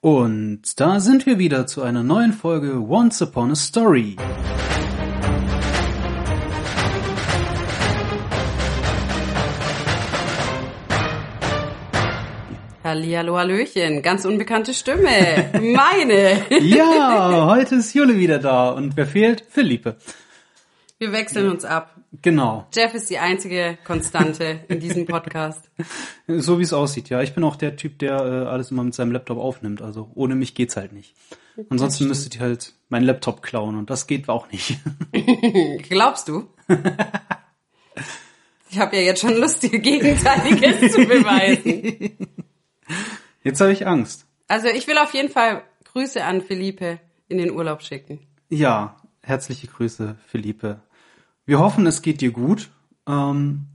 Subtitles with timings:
[0.00, 4.14] Und da sind wir wieder zu einer neuen Folge Once Upon a Story.
[12.84, 15.50] Hallihallo, Hallöchen, ganz unbekannte Stimme.
[15.54, 16.46] Meine.
[16.60, 19.44] Ja, heute ist Jule wieder da und wer fehlt?
[19.50, 19.96] Philippe.
[20.98, 21.97] Wir wechseln uns ab.
[22.22, 25.70] Genau, Jeff ist die einzige Konstante in diesem Podcast.
[26.26, 27.20] so wie es aussieht, ja.
[27.22, 29.82] Ich bin auch der Typ, der äh, alles immer mit seinem Laptop aufnimmt.
[29.82, 31.14] Also ohne mich geht's halt nicht.
[31.68, 34.78] Ansonsten müsstet ihr halt meinen Laptop klauen und das geht auch nicht.
[35.88, 36.48] Glaubst du?
[38.70, 42.16] Ich habe ja jetzt schon lustige Gegenteiliges zu beweisen.
[43.42, 44.26] Jetzt habe ich Angst.
[44.46, 48.26] Also ich will auf jeden Fall Grüße an Felipe in den Urlaub schicken.
[48.48, 50.80] Ja, herzliche Grüße, Philippe.
[51.48, 52.68] Wir hoffen, es geht dir gut.
[53.06, 53.68] Ähm,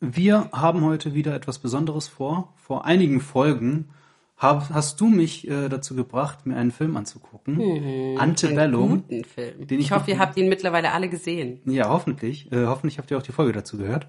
[0.00, 2.54] wir haben heute wieder etwas Besonderes vor.
[2.56, 3.90] Vor einigen Folgen
[4.38, 8.16] hab, hast du mich äh, dazu gebracht, mir einen Film anzugucken.
[8.16, 8.92] Antebellum.
[8.92, 9.66] Einen guten Film.
[9.66, 11.60] Den ich ich hoffe, ihr habt ihn mittlerweile alle gesehen.
[11.66, 12.50] Ja, hoffentlich.
[12.50, 14.06] Äh, hoffentlich habt ihr auch die Folge dazu gehört.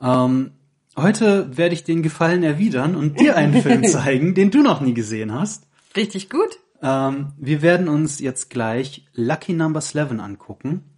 [0.00, 0.52] Ähm,
[0.96, 4.94] heute werde ich den Gefallen erwidern und dir einen Film zeigen, den du noch nie
[4.94, 5.66] gesehen hast.
[5.94, 6.58] Richtig gut.
[6.80, 10.95] Ähm, wir werden uns jetzt gleich Lucky Number 11 angucken.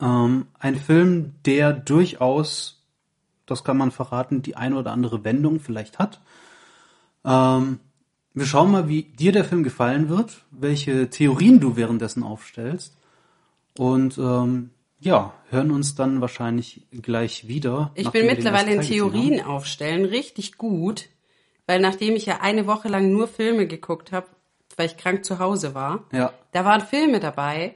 [0.00, 2.82] Ähm, ein Film, der durchaus,
[3.46, 6.20] das kann man verraten, die eine oder andere Wendung vielleicht hat.
[7.24, 7.80] Ähm,
[8.34, 12.94] wir schauen mal, wie dir der Film gefallen wird, welche Theorien du währenddessen aufstellst.
[13.78, 17.90] Und ähm, ja, hören uns dann wahrscheinlich gleich wieder.
[17.94, 18.80] Ich bin mittlerweile in.
[18.82, 21.06] Theorien aufstellen richtig gut,
[21.66, 24.26] weil nachdem ich ja eine Woche lang nur Filme geguckt habe,
[24.76, 26.32] weil ich krank zu Hause war, Ja.
[26.52, 27.74] da waren Filme dabei.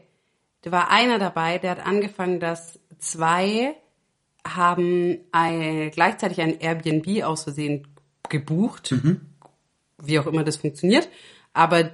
[0.63, 3.75] Da war einer dabei, der hat angefangen, dass zwei
[4.47, 7.87] haben ein, gleichzeitig ein Airbnb aus Versehen
[8.29, 8.95] gebucht,
[10.03, 11.09] wie auch immer das funktioniert.
[11.53, 11.91] Aber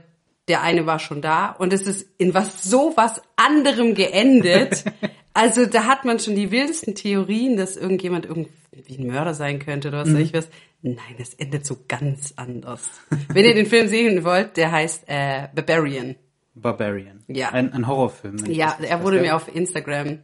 [0.49, 4.85] der eine war schon da und es ist in was so was anderem geendet.
[5.39, 9.89] Also da hat man schon die wildesten Theorien, dass irgendjemand irgendwie ein Mörder sein könnte
[9.89, 10.49] oder was weiß ich was.
[10.81, 12.89] Nein, es endet so ganz anders.
[13.29, 16.17] Wenn ihr den Film sehen wollt, der heißt äh, Barbarian.
[16.57, 17.23] Barbarian.
[17.29, 17.51] Ja.
[17.51, 18.39] Ein, ein Horrorfilm.
[18.47, 20.19] Ja, er wurde mir auf Instagram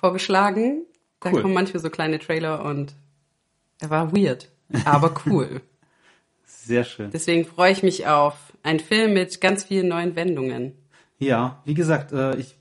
[0.00, 0.84] vorgeschlagen.
[1.20, 1.42] Da Cool.
[1.42, 2.94] kommen manchmal so kleine Trailer und
[3.80, 4.50] er war weird,
[4.84, 5.60] aber cool.
[6.44, 7.10] Sehr schön.
[7.10, 10.72] Deswegen freue ich mich auf einen Film mit ganz vielen neuen Wendungen.
[11.18, 12.56] Ja, wie gesagt, äh, ich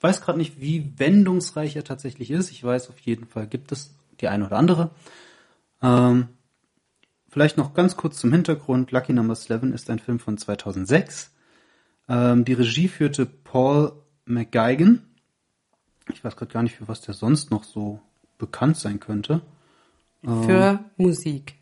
[0.00, 2.50] weiß gerade nicht, wie wendungsreich er tatsächlich ist.
[2.50, 4.90] Ich weiß, auf jeden Fall gibt es die eine oder andere.
[5.82, 6.28] Ähm,
[7.28, 8.90] vielleicht noch ganz kurz zum Hintergrund.
[8.92, 11.32] Lucky Number 11 ist ein Film von 2006.
[12.08, 13.92] Ähm, die Regie führte Paul
[14.24, 15.02] McGuigan.
[16.12, 18.00] Ich weiß gerade gar nicht, für was der sonst noch so
[18.38, 19.42] bekannt sein könnte.
[20.22, 21.54] Für Musik.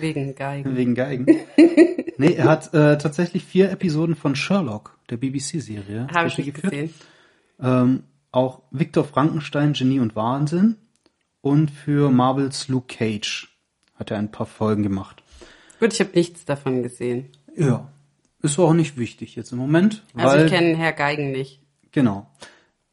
[0.00, 0.76] Wegen Geigen.
[0.76, 1.26] Wegen Geigen.
[2.18, 6.72] nee, er hat äh, tatsächlich vier Episoden von Sherlock, der BBC-Serie, Habe ich nicht geführt.
[6.72, 6.94] gesehen.
[7.60, 10.76] Ähm, auch Victor Frankenstein, Genie und Wahnsinn.
[11.40, 13.48] Und für Marvels Luke Cage
[13.94, 15.22] hat er ein paar Folgen gemacht.
[15.78, 17.30] Gut, ich habe nichts davon gesehen.
[17.56, 17.88] Ja.
[18.42, 20.02] Ist auch nicht wichtig jetzt im Moment.
[20.16, 21.60] Also weil, ich kenne Herr Geigen nicht.
[21.92, 22.26] Genau.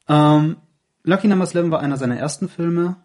[0.09, 0.57] Ähm,
[1.03, 2.97] Lucky Number 11 war einer seiner ersten Filme.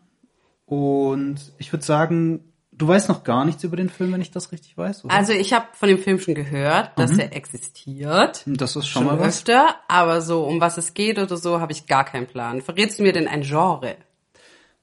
[0.66, 4.50] Und ich würde sagen, du weißt noch gar nichts über den Film, wenn ich das
[4.50, 5.14] richtig weiß, oder?
[5.14, 8.42] Also ich habe von dem Film schon gehört, dass er existiert.
[8.46, 9.38] das ist schon Schon mal was.
[9.38, 12.62] öfter, aber so um was es geht oder so, habe ich gar keinen Plan.
[12.62, 13.96] Verrätst du mir denn ein Genre?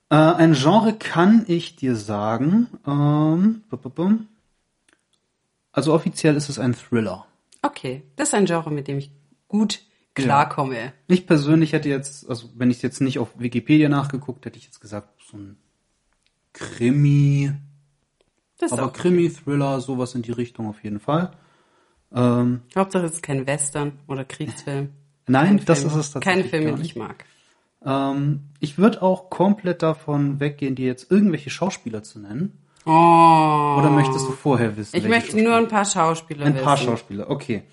[0.09, 2.67] Äh, ein Genre kann ich dir sagen.
[2.87, 3.63] Ähm,
[5.71, 7.25] also offiziell ist es ein Thriller.
[7.61, 9.11] Okay, das ist ein Genre, mit dem ich
[9.47, 9.81] gut
[10.13, 10.93] klarkomme.
[11.07, 14.79] Ich persönlich hätte jetzt, also wenn ich jetzt nicht auf Wikipedia nachgeguckt, hätte ich jetzt
[14.81, 15.57] gesagt, so ein
[16.53, 17.51] Krimi,
[18.57, 21.31] Das aber Krimi, Thriller, sowas in die Richtung auf jeden Fall.
[22.13, 24.89] Ähm, Hauptsache es ist kein Western oder Kriegsfilm.
[25.27, 25.91] nein, Kein das Film.
[25.91, 27.25] ist es tatsächlich Keine Filme, die ich mag.
[27.85, 32.57] Ähm, ich würde auch komplett davon weggehen, dir jetzt irgendwelche Schauspieler zu nennen.
[32.85, 33.75] Oh.
[33.79, 34.95] Oder möchtest du vorher wissen?
[34.95, 36.87] Ich möchte nur ein paar Schauspieler Ein paar wissen.
[36.87, 37.63] Schauspieler, okay.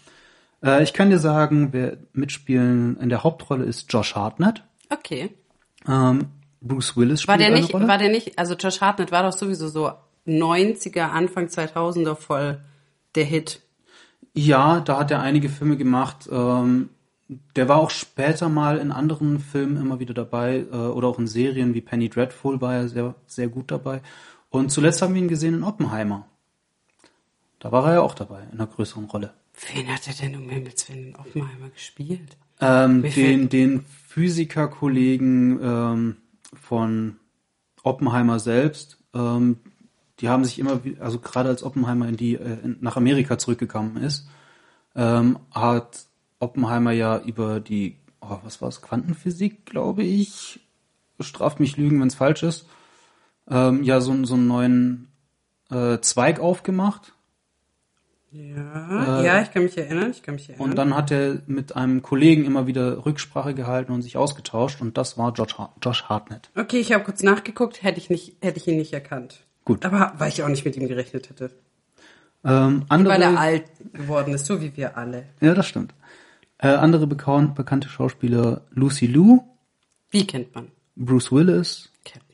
[0.62, 4.62] Äh, ich kann dir sagen, wer mitspielen in der Hauptrolle ist Josh Hartnett.
[4.90, 5.30] Okay.
[5.88, 6.26] Ähm,
[6.60, 7.88] Bruce Willis spielt War der eine nicht, Rolle.
[7.88, 9.90] war der nicht, also Josh Hartnett war doch sowieso so
[10.26, 12.60] 90er, Anfang 2000er voll
[13.14, 13.62] der Hit.
[14.34, 16.28] ja, da hat er einige Filme gemacht.
[16.30, 16.90] Ähm,
[17.56, 21.26] der war auch später mal in anderen Filmen immer wieder dabei äh, oder auch in
[21.26, 24.00] Serien wie Penny Dreadful war er sehr, sehr gut dabei.
[24.56, 26.26] Und zuletzt haben wir ihn gesehen in Oppenheimer.
[27.58, 29.32] Da war er ja auch dabei, in einer größeren Rolle.
[29.72, 32.36] Wen hat er denn um Himmels Willen in Oppenheimer gespielt?
[32.60, 36.16] Ähm, den, den Physikerkollegen ähm,
[36.54, 37.16] von
[37.82, 39.58] Oppenheimer selbst, ähm,
[40.20, 44.28] die haben sich immer, also gerade als Oppenheimer in die äh, nach Amerika zurückgekommen ist,
[44.94, 46.06] ähm, hat
[46.38, 50.60] Oppenheimer ja über die, oh, was war es, Quantenphysik, glaube ich,
[51.20, 52.66] straft mich Lügen, wenn es falsch ist,
[53.50, 55.08] ähm, ja so, einen- so einen neuen
[55.70, 57.12] äh, Zweig aufgemacht.
[58.32, 60.68] Ja, ja, ich kann mich erinnern, ich kann mich erinnern.
[60.70, 64.98] Und dann hat er mit einem Kollegen immer wieder Rücksprache gehalten und sich ausgetauscht und
[64.98, 66.50] das war Josh, Josh Hartnett.
[66.54, 69.44] okay, ich habe kurz nachgeguckt, hätte ich nicht, hätte ich ihn nicht erkannt.
[69.64, 69.84] Gut.
[69.86, 71.50] Aber weil ich auch nicht mit ihm gerechnet hätte.
[72.44, 73.64] Ähm, andere, Weil er alt
[73.94, 75.24] geworden ist, so wie wir alle.
[75.40, 75.94] ja, das stimmt.
[76.58, 79.40] Äh, andere bekannt, bekannte Schauspieler Lucy Liu,
[80.10, 80.68] Wie kennt man?
[80.94, 82.24] Bruce Willis, Kennt.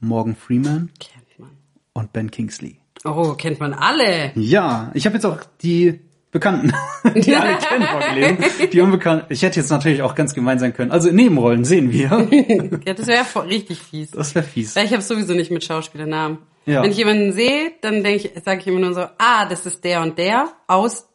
[0.00, 1.50] Morgan Freeman Kennt man.
[1.92, 2.78] und Ben Kingsley.
[3.04, 4.32] Oh, kennt man alle.
[4.34, 6.00] Ja, ich habe jetzt auch die
[6.32, 6.72] Bekannten,
[7.16, 8.70] die alle kennen vorgelesen.
[8.72, 9.32] Die Unbekannten.
[9.32, 10.92] Ich hätte jetzt natürlich auch ganz gemein sein können.
[10.92, 12.28] Also Nebenrollen sehen wir.
[12.86, 14.12] Ja, das wäre richtig fies.
[14.12, 14.76] Das wäre fies.
[14.76, 16.38] Weil ich habe sowieso nicht mit Schauspielernamen.
[16.66, 16.82] Ja.
[16.82, 19.82] Wenn ich jemanden sehe, dann denke ich, sage ich immer nur so, ah, das ist
[19.82, 21.08] der und der aus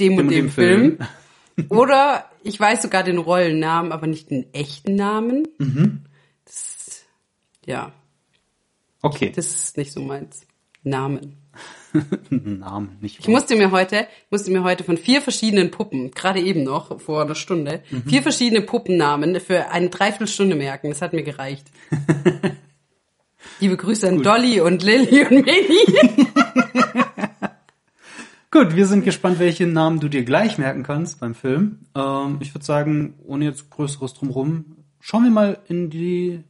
[0.00, 0.98] dem, und dem, Film.
[1.68, 5.46] Oder ich weiß sogar den Rollennamen, aber nicht den echten Namen.
[5.58, 6.04] Mhm.
[6.44, 7.04] Das,
[7.66, 7.92] ja,
[9.02, 9.32] Okay.
[9.34, 10.46] das ist nicht so meins.
[10.84, 11.36] Namen.
[12.30, 13.20] Namen nicht.
[13.20, 17.22] Ich musste mir heute, musste mir heute von vier verschiedenen Puppen, gerade eben noch, vor
[17.22, 18.04] einer Stunde, Mhm.
[18.08, 20.88] vier verschiedene Puppennamen für eine Dreiviertelstunde merken.
[20.88, 21.66] Das hat mir gereicht.
[23.60, 25.86] Liebe Grüße an Dolly und Lilly und Minnie.
[28.50, 31.80] Gut, wir sind gespannt, welche Namen du dir gleich merken kannst beim Film.
[31.94, 36.42] Ähm, ich würde sagen, ohne jetzt größeres drumherum, schauen wir mal in die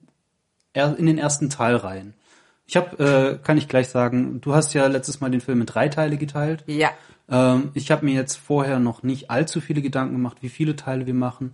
[0.74, 2.14] in den ersten Teil rein.
[2.72, 5.66] Ich habe, äh, kann ich gleich sagen, du hast ja letztes Mal den Film in
[5.66, 6.64] drei Teile geteilt.
[6.66, 6.88] Ja.
[7.28, 11.04] Ähm, ich habe mir jetzt vorher noch nicht allzu viele Gedanken gemacht, wie viele Teile
[11.04, 11.52] wir machen.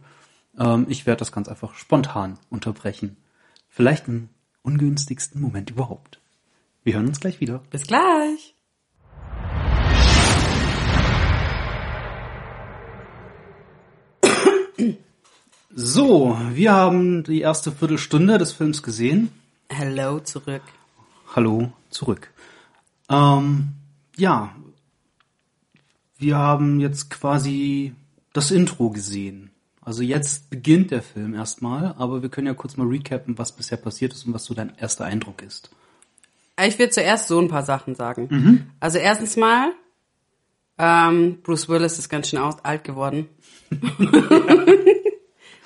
[0.57, 3.17] Ähm, ich werde das ganz einfach spontan unterbrechen.
[3.69, 4.29] Vielleicht im
[4.63, 6.21] ungünstigsten Moment überhaupt.
[6.85, 7.63] Wir hören uns gleich wieder.
[7.69, 8.55] Bis gleich.
[15.75, 19.33] So, wir haben die erste Viertelstunde des Films gesehen.
[19.69, 20.63] Hello zurück.
[21.35, 22.33] Hallo zurück.
[23.11, 23.75] Ähm,
[24.17, 24.55] ja,
[26.19, 27.95] wir haben jetzt quasi
[28.33, 29.51] das Intro gesehen.
[29.83, 33.79] Also jetzt beginnt der Film erstmal, aber wir können ja kurz mal recappen, was bisher
[33.79, 35.71] passiert ist und was so dein erster Eindruck ist.
[36.67, 38.29] Ich will zuerst so ein paar Sachen sagen.
[38.81, 39.73] Also erstens mal,
[40.77, 43.29] ähm, Bruce Willis ist ganz schön alt geworden.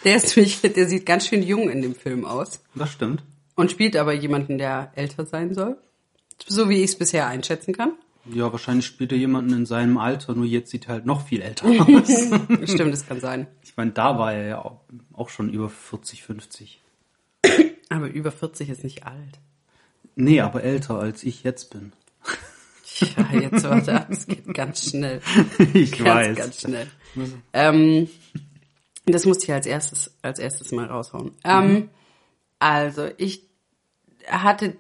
[0.05, 3.23] der ist nämlich, der sieht ganz schön jung in dem Film aus Das stimmt.
[3.55, 5.77] Und spielt aber jemanden, der älter sein soll.
[6.47, 7.93] So wie ich es bisher einschätzen kann.
[8.33, 11.41] Ja, wahrscheinlich spielt er jemanden in seinem Alter, nur jetzt sieht er halt noch viel
[11.43, 12.09] älter aus.
[12.71, 13.47] Stimmt, das kann sein.
[13.65, 14.59] ich meine, da war er ja
[15.13, 16.81] auch- schon über 40, 50.
[17.89, 19.39] Aber über 40 ist nicht alt.
[20.15, 21.93] Nee, aber älter als ich jetzt bin.
[23.01, 25.21] Ja, jetzt warte, das geht ganz schnell.
[25.75, 26.87] Ich Ganz, ganz schnell.
[27.53, 28.09] Ähm,
[29.07, 31.33] das musste ich als erstes, als erstes mal raushauen.
[31.45, 31.89] Ähm,
[32.63, 33.43] also, ich
[34.29, 34.77] hatte,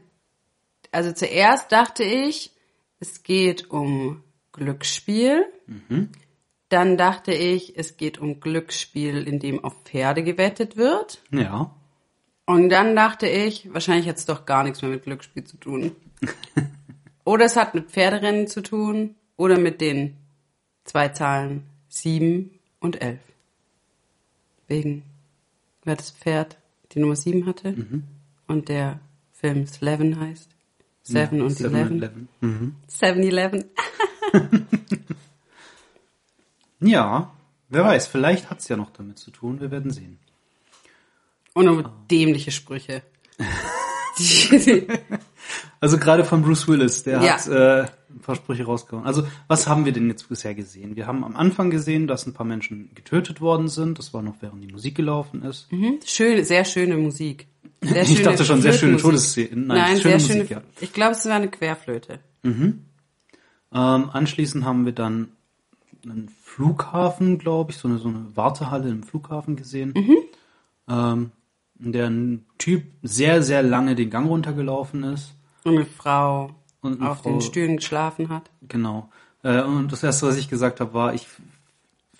[0.93, 2.52] also zuerst dachte ich,
[3.00, 5.44] es geht um Glücksspiel.
[6.69, 11.23] Dann dachte ich, es geht um Glücksspiel, in dem auf Pferde gewettet wird.
[11.32, 11.75] Ja.
[12.46, 15.96] Und dann dachte ich, wahrscheinlich hat es doch gar nichts mehr mit Glücksspiel zu tun.
[17.25, 20.17] oder es hat mit Pferderennen zu tun oder mit den
[20.84, 23.20] zwei Zahlen sieben und elf.
[24.69, 25.03] Wegen,
[25.82, 26.58] wer das Pferd
[26.94, 27.75] die Nummer sieben hatte
[28.46, 29.01] und der
[29.32, 30.49] Film Sleven heißt.
[31.05, 31.99] Seven und Eleven.
[32.01, 32.29] 7-Eleven.
[32.41, 32.77] Mhm.
[32.87, 33.65] Seven Eleven.
[36.84, 37.32] Ja,
[37.69, 40.19] wer weiß, vielleicht hat's ja noch damit zu tun, wir werden sehen.
[41.55, 43.03] Und nur dämliche Sprüche.
[45.81, 47.32] Also gerade von Bruce Willis, der Ja.
[47.34, 49.04] hat äh, ein paar Sprüche rausgehauen.
[49.06, 50.96] Also was haben wir denn jetzt bisher gesehen?
[50.96, 53.98] Wir haben am Anfang gesehen, dass ein paar Menschen getötet worden sind.
[53.98, 55.70] Das war noch während die Musik gelaufen ist.
[55.70, 55.98] Hm?
[56.04, 57.46] Schön, sehr schöne Musik.
[57.81, 58.96] Sehr Ich dachte schon, sehr schöne.
[58.96, 59.66] Todesszenen.
[59.66, 60.60] Nein, Nein, schöne sehr Musik, schöne.
[60.60, 60.62] ja.
[60.81, 62.20] Ich glaube, es war eine Querflöte.
[62.44, 62.81] Ähm,
[63.70, 65.28] anschließend haben wir dann
[66.04, 69.94] einen Flughafen, glaube ich, so eine, so eine Wartehalle im Flughafen gesehen,
[70.88, 71.31] ähm,
[71.78, 75.34] in der ein Typ sehr, sehr lange den Gang runtergelaufen ist.
[75.64, 76.50] Und eine Frau
[76.82, 78.51] Und auf Frau- den Stühlen geschlafen hat.
[78.69, 79.08] Genau.
[79.43, 81.27] Äh, und das erste, was ich gesagt habe, war, ich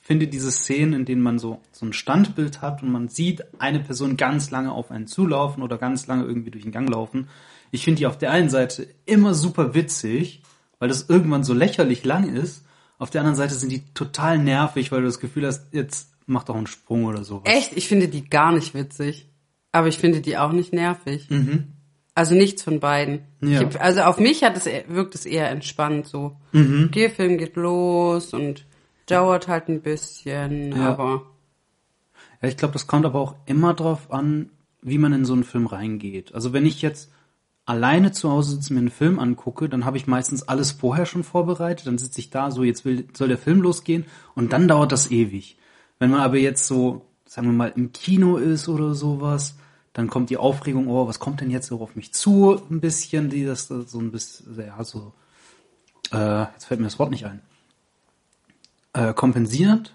[0.01, 3.81] finde diese Szenen, in denen man so, so ein Standbild hat und man sieht eine
[3.81, 7.29] Person ganz lange auf einen zulaufen oder ganz lange irgendwie durch den Gang laufen.
[7.71, 10.43] Ich finde die auf der einen Seite immer super witzig,
[10.79, 12.65] weil das irgendwann so lächerlich lang ist.
[12.99, 16.45] Auf der anderen Seite sind die total nervig, weil du das Gefühl hast, jetzt mach
[16.45, 17.45] doch einen Sprung oder sowas.
[17.53, 17.77] Echt?
[17.77, 19.29] Ich finde die gar nicht witzig.
[19.71, 21.31] Aber ich finde die auch nicht nervig.
[21.31, 21.69] Mhm.
[22.15, 23.21] Also nichts von beiden.
[23.41, 23.63] Ja.
[23.63, 26.37] Ich, also auf mich hat es eher- wirkt es eher entspannt so.
[26.53, 26.91] Mhm.
[26.95, 28.67] Der Film geht los und
[29.07, 30.91] dauert halt ein bisschen, Ja.
[30.91, 31.23] aber
[32.43, 34.51] Ja, ich glaube, das kommt aber auch immer drauf an,
[34.83, 36.35] wie man in so einen Film reingeht.
[36.35, 37.11] Also wenn ich jetzt
[37.65, 41.23] alleine zu Hause sitze, mir einen Film angucke, dann habe ich meistens alles vorher schon
[41.25, 41.87] vorbereitet.
[41.87, 44.05] Dann sitze ich da, so jetzt will, soll der Film losgehen
[44.35, 45.57] und dann dauert das ewig.
[46.01, 49.55] Wenn man aber jetzt so, sagen wir mal, im Kino ist oder sowas,
[49.93, 52.61] dann kommt die Aufregung, oh, was kommt denn jetzt so auf mich zu?
[52.71, 55.13] Ein bisschen, die das so ein bisschen, ja, so,
[56.13, 57.41] äh, jetzt fällt mir das Wort nicht ein,
[58.95, 59.95] äh, kompensiert.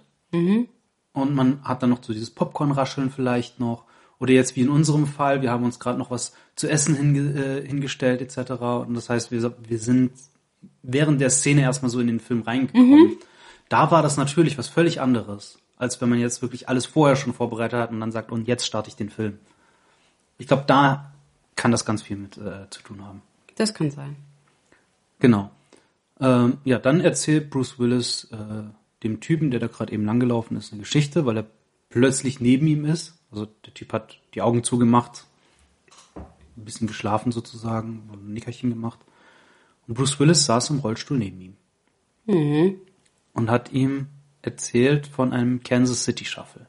[1.14, 3.86] Und man hat dann noch so dieses Popcorn-Rascheln vielleicht noch.
[4.20, 7.34] Oder jetzt wie in unserem Fall, wir haben uns gerade noch was zu essen hinge
[7.34, 8.52] äh, hingestellt etc.
[8.86, 10.12] Und das heißt, wir, wir sind
[10.82, 13.18] während der Szene erstmal so in den Film reingekommen.
[13.70, 17.34] Da war das natürlich was völlig anderes, als wenn man jetzt wirklich alles vorher schon
[17.34, 19.40] vorbereitet hat und dann sagt, und jetzt starte ich den Film.
[20.38, 21.14] Ich glaube, da
[21.56, 23.22] kann das ganz viel mit äh, zu tun haben.
[23.56, 24.16] das kann sein.
[25.20, 25.50] Genau.
[26.20, 28.64] Ähm, ja, dann erzählt Bruce Willis äh,
[29.04, 31.48] dem Typen, der da gerade eben langgelaufen ist, eine Geschichte, weil er
[31.90, 33.16] plötzlich neben ihm ist.
[33.32, 35.26] Also der Typ hat die Augen zugemacht,
[36.16, 39.00] ein bisschen geschlafen sozusagen, ein Nickerchen gemacht.
[39.88, 41.56] Und Bruce Willis saß im Rollstuhl neben ihm.
[43.34, 44.08] Und hat ihm
[44.42, 46.68] erzählt von einem Kansas City Shuffle.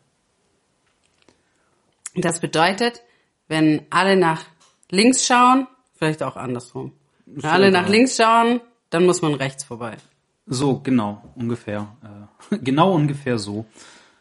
[2.14, 3.02] Das bedeutet,
[3.48, 4.44] wenn alle nach
[4.90, 6.92] links schauen, vielleicht auch andersrum.
[7.26, 9.96] Wenn alle nach links schauen, dann muss man rechts vorbei.
[10.46, 11.96] So, genau, ungefähr.
[12.50, 13.66] Äh, genau ungefähr so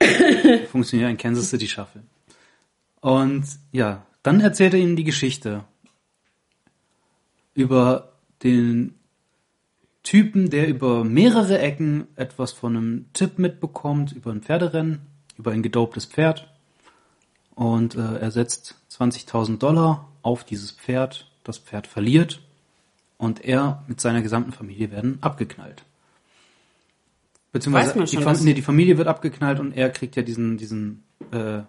[0.72, 2.04] funktioniert ein Kansas City Shuffle.
[3.00, 5.64] Und ja, dann erzählt er ihnen die Geschichte
[7.54, 8.96] über den
[10.04, 15.02] Typen, der über mehrere Ecken etwas von einem Tipp mitbekommt, über ein Pferderennen,
[15.38, 16.54] über ein gedoptes Pferd.
[17.56, 21.30] Und äh, er setzt 20.000 Dollar auf dieses Pferd.
[21.44, 22.42] Das Pferd verliert
[23.18, 25.84] und er mit seiner gesamten Familie werden abgeknallt.
[27.52, 31.04] Beziehungsweise die, schon, Fam nee, die Familie wird abgeknallt und er kriegt ja diesen, diesen
[31.32, 31.62] äh.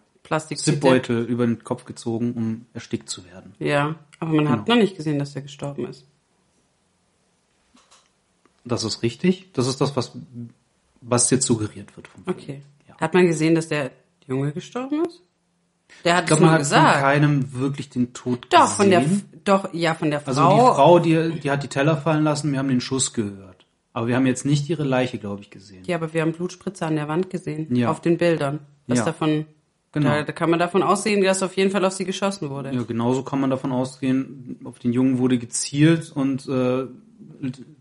[0.57, 3.55] Zipbeutel über den Kopf gezogen, um erstickt zu werden.
[3.59, 4.77] Ja, aber man hat Genau.
[4.77, 6.05] noch nicht gesehen, dass er gestorben ist.
[8.63, 9.51] Das ist richtig.
[9.55, 10.13] Das ist das, was,
[11.01, 12.37] was jetzt suggeriert wird vom Film.
[12.37, 12.63] Okay.
[12.87, 12.99] Ja.
[12.99, 13.91] Hat man gesehen, dass der
[14.27, 15.23] Junge gestorben ist?
[16.05, 17.01] Der hat Ich es nur hat von gesagt.
[17.01, 19.23] keinem wirklich den Tod Doch, von der, gesehen.
[19.45, 20.29] doch, ja, von der Frau.
[20.31, 20.99] Also die Frau,
[21.33, 23.67] die, die hat die Teller fallen lassen, wir haben den Schuss gehört.
[23.93, 25.83] Aber wir haben jetzt nicht ihre Leiche, glaube ich, gesehen.
[25.87, 27.75] Ja, aber wir haben Blutspritzer an der Wand gesehen.
[27.75, 27.91] Ja.
[27.91, 28.61] Auf den Bildern.
[28.87, 29.05] Was Ja.
[29.07, 29.47] davon,
[29.93, 30.11] Genau.
[30.11, 32.71] da, da kann man davon aussehen, dass auf jeden Fall auf sie geschossen wurde.
[32.73, 36.85] Ja, genauso kann man davon ausgehen, auf den Jungen wurde gezielt und äh,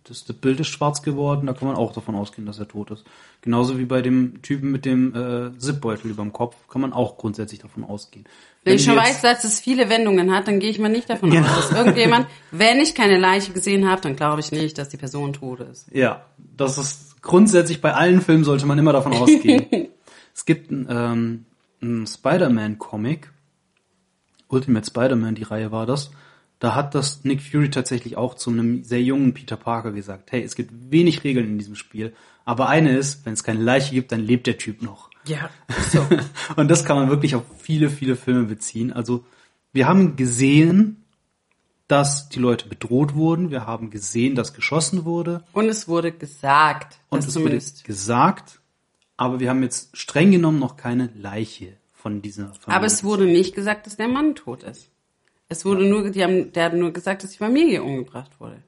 [0.07, 2.91] das, das Bild ist schwarz geworden, da kann man auch davon ausgehen, dass er tot
[2.91, 3.03] ist.
[3.41, 7.59] Genauso wie bei dem Typen mit dem äh, Zipbeutel überm Kopf, kann man auch grundsätzlich
[7.59, 8.25] davon ausgehen.
[8.63, 11.29] Wenn ich schon weiß, dass es viele Wendungen hat, dann gehe ich mal nicht davon
[11.29, 11.47] Genau.
[11.47, 14.97] aus, dass irgendjemand, wenn ich keine Leiche gesehen habe, dann glaube ich nicht, dass die
[14.97, 15.87] Person tot ist.
[15.93, 16.25] Ja,
[16.57, 19.65] das ist grundsätzlich bei allen Filmen sollte man immer davon ausgehen.
[20.35, 21.45] es gibt einen, ähm,
[21.81, 23.31] einen Spider-Man-Comic,
[24.49, 26.11] Ultimate Spider-Man, die Reihe war das.
[26.59, 30.41] Da hat das Nick Fury tatsächlich auch zu einem sehr jungen Peter Parker gesagt, hey,
[30.41, 32.13] es gibt wenig Regeln in diesem Spiel,
[32.45, 35.11] aber eine ist, wenn es keine Leiche gibt, dann lebt der Typ noch.
[35.25, 35.49] Ja,
[35.91, 36.07] so.
[36.55, 38.91] Und das kann man wirklich auf viele, viele Filme beziehen.
[38.91, 39.25] Also
[39.73, 41.03] wir haben gesehen,
[41.87, 43.51] dass die Leute bedroht wurden.
[43.51, 45.43] Wir haben gesehen, dass geschossen wurde.
[45.53, 48.59] Und es wurde gesagt, Und es wurde gesagt,
[49.15, 52.75] aber wir haben jetzt streng genommen noch keine Leiche von dieser Familie.
[52.75, 54.89] Aber es wurde nicht gesagt, dass der Mann tot ist.
[55.49, 58.61] Es wurde nur, die haben, der hat nur gesagt, dass die Familie umgebracht wurde.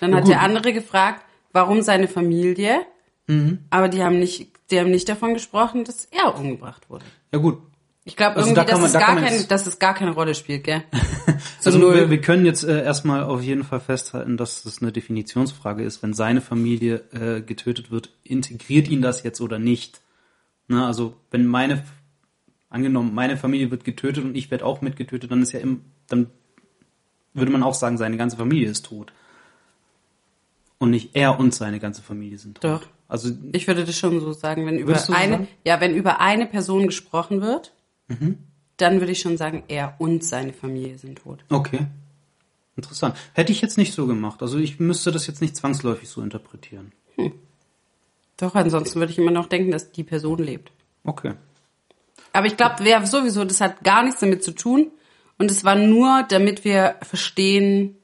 [0.00, 0.32] Dann hat gut.
[0.32, 2.80] der andere gefragt, warum seine Familie,
[3.28, 3.58] Mhm.
[3.70, 7.04] aber die haben nicht, die haben nicht davon gesprochen, dass er umgebracht wurde.
[7.32, 7.58] Ja gut.
[8.04, 10.10] Ich glaube Also irgendwie, da dass, es da gar keine, jetzt- dass es gar keine
[10.10, 10.82] Rolle spielt, gell?
[11.60, 11.94] So Also null.
[11.94, 16.02] wir, wir können jetzt äh, erstmal auf jeden Fall festhalten, dass das eine Definitionsfrage ist.
[16.02, 20.00] Wenn seine Familie äh, getötet wird, integriert ihn das jetzt oder nicht?
[20.66, 21.84] Na, also wenn meine,
[22.72, 26.28] angenommen, meine Familie wird getötet und ich werde auch mitgetötet, dann ist ja im, dann
[27.34, 29.12] würde man auch sagen, seine ganze Familie ist tot.
[30.78, 32.64] Und nicht er und seine ganze Familie sind tot.
[32.82, 32.86] Doch.
[33.08, 35.48] Also Ich würde das schon so sagen, wenn über so eine, sagen?
[35.64, 37.72] ja, wenn über eine Person gesprochen wird,
[38.08, 38.38] Mhm.
[38.78, 41.44] dann würde ich schon sagen, er und seine Familie sind tot.
[41.50, 41.86] Okay.
[42.76, 43.16] Interessant.
[43.34, 44.42] Hätte ich jetzt nicht so gemacht.
[44.42, 46.90] Also ich müsste das jetzt nicht zwangsläufig so interpretieren.
[48.38, 50.72] Doch, ansonsten würde ich immer noch denken, dass die Person lebt.
[51.04, 51.34] Okay.
[52.32, 54.90] Aber ich glaube, wer sowieso, das hat gar nichts damit zu tun.
[55.38, 57.96] Und es war nur, damit wir verstehen,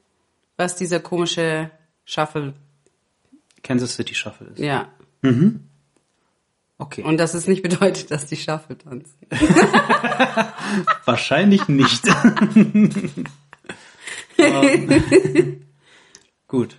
[0.56, 1.70] was dieser komische
[2.04, 2.54] Shuffle,
[3.62, 4.58] Kansas City Shuffle ist.
[4.58, 4.88] ja.
[6.80, 7.02] Okay.
[7.02, 9.12] Und dass es nicht bedeutet, dass die Shuffle tanzen.
[11.04, 12.04] Wahrscheinlich nicht.
[16.46, 16.76] Gut.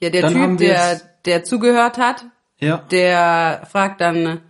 [0.00, 2.24] Ja, der Dann Typ, der, der zugehört hat,
[2.58, 2.78] Ja.
[2.90, 4.40] der fragt dann,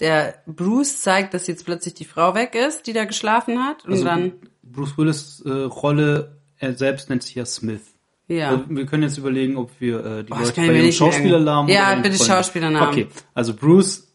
[0.00, 3.84] der Bruce zeigt, dass jetzt plötzlich die Frau weg ist, die da geschlafen hat.
[3.84, 4.32] Und Also, dann,
[4.62, 7.82] Bruce Willis äh, Rolle, er selbst nennt sich ja Smith.
[8.28, 8.50] ja.
[8.50, 10.92] Also, wir können jetzt überlegen, ob wir äh, die das Leute bei merken.
[10.92, 12.88] Schauspielernamen Ja, bitte Schauspielernamen.
[12.88, 14.08] Okay, also Bruce,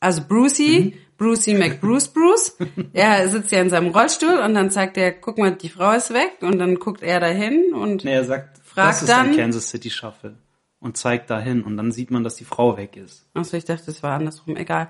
[0.00, 0.92] Also Brucey, Mhm.
[1.16, 2.56] Brucey McBruce Bruce,
[2.92, 6.12] er sitzt ja in seinem Rollstuhl und dann sagt er, guck mal, die Frau ist
[6.12, 9.36] weg und dann guckt er dahin und nee, er sagt, Frag das ist dann- ein
[9.36, 10.34] Kansas City Shuffle
[10.80, 13.24] und zeigt dahin und dann sieht man, dass die Frau weg ist.
[13.34, 14.88] Achso, ich dachte, das war andersrum, egal.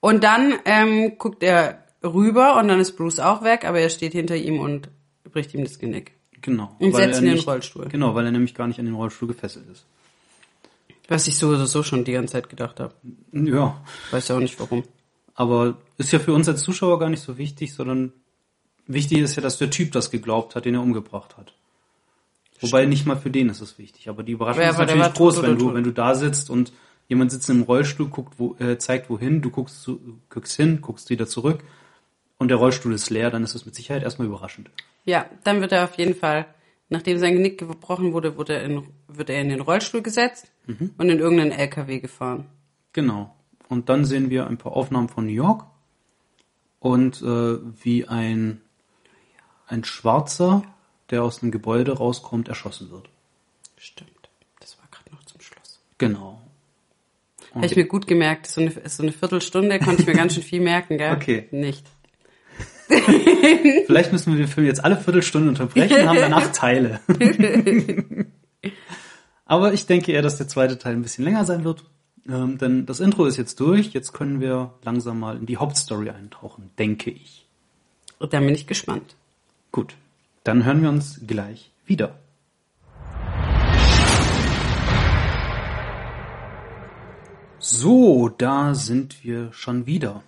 [0.00, 4.12] Und dann ähm, guckt er rüber und dann ist Bruce auch weg, aber er steht
[4.12, 4.88] hinter ihm und
[5.32, 6.12] bricht ihm das Genick.
[6.42, 6.76] Genau.
[6.78, 7.88] Und weil setzt er ihn in den Rollstuhl.
[7.88, 9.84] Genau, weil er nämlich gar nicht an den Rollstuhl gefesselt ist.
[11.08, 12.94] Was ich so oder so schon die ganze Zeit gedacht habe.
[13.32, 14.84] Ja, Weiß ja auch nicht warum.
[15.34, 18.12] aber ist ja für uns als Zuschauer gar nicht so wichtig, sondern
[18.86, 21.52] wichtig ist ja, dass der Typ das geglaubt hat, den er umgebracht hat.
[22.60, 25.06] Wobei nicht mal für den ist es wichtig, aber die Überraschung Ja, ist aber natürlich
[25.08, 25.74] tot groß, oder wenn du, tot.
[25.74, 26.72] wenn du da sitzt und
[27.08, 31.10] jemand sitzt im Rollstuhl, guckt, wo, äh, zeigt wohin, du guckst, zu, guckst hin, guckst
[31.10, 31.62] wieder zurück
[32.38, 34.70] und der Rollstuhl ist leer, dann ist es mit Sicherheit erstmal überraschend.
[35.04, 36.46] Ja, dann wird er auf jeden Fall,
[36.88, 40.94] nachdem sein Genick gebrochen wurde, wurde er in, wird er in den Rollstuhl gesetzt Mhm.
[40.98, 42.46] und in irgendeinen LKW gefahren.
[42.92, 43.34] Genau.
[43.68, 45.64] Und dann sehen wir ein paar Aufnahmen von New York
[46.80, 48.60] und äh, wie ein,
[49.66, 50.62] ein Schwarzer,
[51.10, 53.08] der aus einem Gebäude rauskommt, erschossen wird.
[53.76, 54.10] Stimmt.
[54.60, 55.80] Das war gerade noch zum Schluss.
[55.98, 56.40] Genau.
[57.56, 58.46] Habe ich mir gut gemerkt.
[58.46, 61.12] So eine, so eine Viertelstunde konnte ich mir ganz schön viel merken, gell?
[61.12, 61.48] Okay.
[61.50, 61.86] Nicht.
[63.86, 67.00] Vielleicht müssen wir den Film jetzt alle Viertelstunden unterbrechen, haben danach Teile.
[69.44, 71.84] Aber ich denke eher, dass der zweite Teil ein bisschen länger sein wird.
[72.28, 73.92] Ähm, denn das Intro ist jetzt durch.
[73.92, 77.46] Jetzt können wir langsam mal in die Hauptstory eintauchen, denke ich.
[78.18, 79.14] Und da bin ich gespannt.
[79.72, 79.94] Gut,
[80.44, 82.18] dann hören wir uns gleich wieder.
[87.68, 90.22] So, da sind wir schon wieder.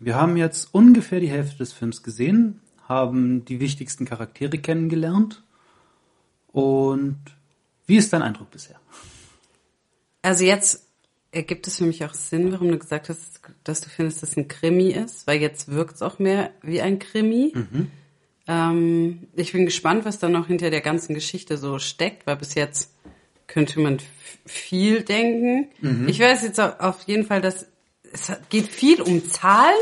[0.00, 5.44] Wir haben jetzt ungefähr die Hälfte des Films gesehen, haben die wichtigsten Charaktere kennengelernt.
[6.48, 7.20] Und
[7.86, 8.80] wie ist dein Eindruck bisher?
[10.22, 10.84] Also jetzt
[11.30, 14.36] ergibt es für mich auch Sinn, warum du gesagt hast, dass du findest, dass es
[14.36, 17.52] ein Krimi ist, weil jetzt wirkt es auch mehr wie ein Krimi.
[18.48, 22.56] Ähm, ich bin gespannt, was da noch hinter der ganzen Geschichte so steckt, weil bis
[22.56, 22.90] jetzt
[23.50, 23.98] könnte man
[24.46, 25.68] viel denken.
[26.08, 27.66] Ich weiß jetzt au- auf jeden Fall, dass
[28.12, 29.76] es geht viel um Zahlen.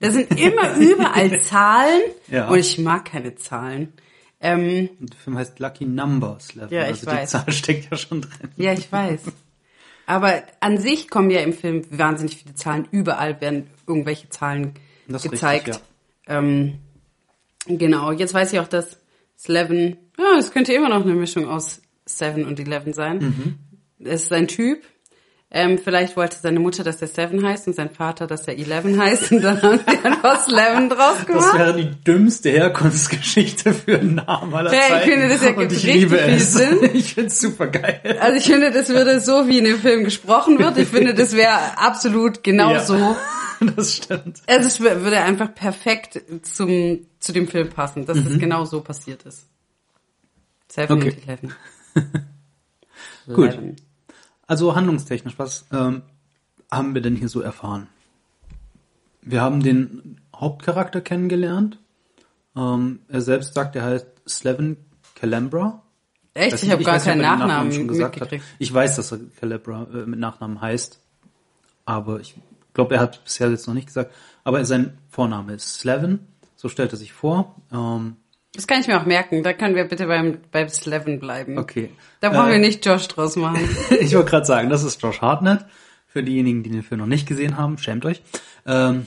[0.00, 2.48] Da sind immer überall Zahlen Ja.
[2.48, 3.92] und ich mag keine Zahlen.
[4.40, 6.54] Ähm, Und der Film heißt Lucky Numbers.
[6.54, 6.72] Level.
[6.72, 7.30] Ja, ich also weiß.
[7.30, 8.50] die Zahl steckt ja schon drin.
[8.56, 9.20] Ja, ich weiß.
[10.06, 12.88] Aber an sich kommen ja im Film wahnsinnig viele Zahlen.
[12.90, 14.74] Überall werden irgendwelche Zahlen
[15.06, 15.68] Das gezeigt.
[15.68, 15.82] richtig,
[16.26, 16.78] ähm,
[17.66, 18.98] genau, jetzt weiß ich auch, dass
[19.38, 21.80] Slevin, ja, es könnte immer noch eine Mischung aus
[22.18, 23.18] Seven und Eleven sein.
[23.18, 24.06] Mhm.
[24.06, 24.82] Es ist ein Typ.
[25.52, 29.00] Ähm, vielleicht wollte seine Mutter, dass er Seven heißt und sein Vater, dass er Eleven
[29.02, 31.58] heißt und dann haben sie einfach Slevin draus Das gemacht.
[31.58, 35.10] wäre die dümmste Herkunftsgeschichte für einen Namen aller Ja, ich Zeiten.
[35.10, 36.52] finde, das ergibt Und ich richtig liebe viel es.
[36.54, 36.78] Sinn.
[36.94, 38.18] Ich finde es super geil.
[38.20, 40.78] Also ich finde, das würde so, wie in dem Film gesprochen wird.
[40.78, 42.80] Ich finde, das wäre absolut genau Ja.
[42.84, 43.16] so.
[43.76, 44.40] Das stimmt.
[44.46, 48.80] Also es wür- würde einfach perfekt zum, zu dem Film passen, dass das genau so
[48.80, 49.48] passiert ist.
[50.68, 51.02] Seven Mhm.
[51.02, 51.10] Okay.
[51.16, 51.54] und Eleven.
[53.26, 53.58] Gut.
[54.46, 56.02] Also handlungstechnisch, was ähm,
[56.70, 57.88] haben wir denn hier so erfahren?
[59.22, 61.78] Wir haben den Hauptcharakter kennengelernt.
[62.56, 64.76] Ähm, er selbst sagt, er heißt Slevin
[65.14, 65.82] Calambra.
[66.34, 66.52] Echt?
[66.52, 68.32] Weiß Ich habe gar weiß keinen den Nachnamen schon gesagt hat.
[68.58, 71.00] Ich weiß, dass er Calabra äh, mit Nachnamen heißt,
[71.84, 72.34] aber ich
[72.72, 74.12] glaube, er hat bisher jetzt noch nicht gesagt.
[74.44, 76.20] Aber sein Vorname ist Slevin,
[76.56, 77.56] so stellt er sich vor.
[77.72, 78.16] Ähm,
[78.54, 79.42] Das kann ich mir auch merken.
[79.42, 81.56] Da können wir bitte beim, beim Eleven bleiben.
[81.58, 81.90] okay.
[82.20, 83.60] Da brauchen Äh, wir nicht Josh draus machen.
[84.00, 85.64] ich wollte gerade sagen, das ist Josh Hartnett.
[86.08, 88.20] Für diejenigen, die den Film noch nicht gesehen haben, schämt euch.
[88.66, 89.06] Ähm,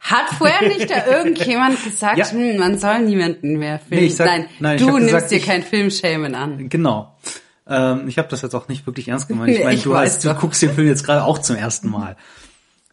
[0.00, 2.30] Hat vorher nicht da irgendjemand gesagt, Ja.
[2.30, 4.04] hm, man soll niemanden mehr filmen?
[4.04, 6.68] Nee, sag- nein, nein, du nimmst gesagt, dir kein Filmschämen an.
[6.68, 7.18] Genau.
[7.66, 9.50] Ähm, ich habe das jetzt auch nicht wirklich ernst gemeint.
[9.50, 11.90] Ich Nee, meine, ich du, hast, du guckst den Film jetzt gerade auch zum ersten
[11.90, 12.16] Mal.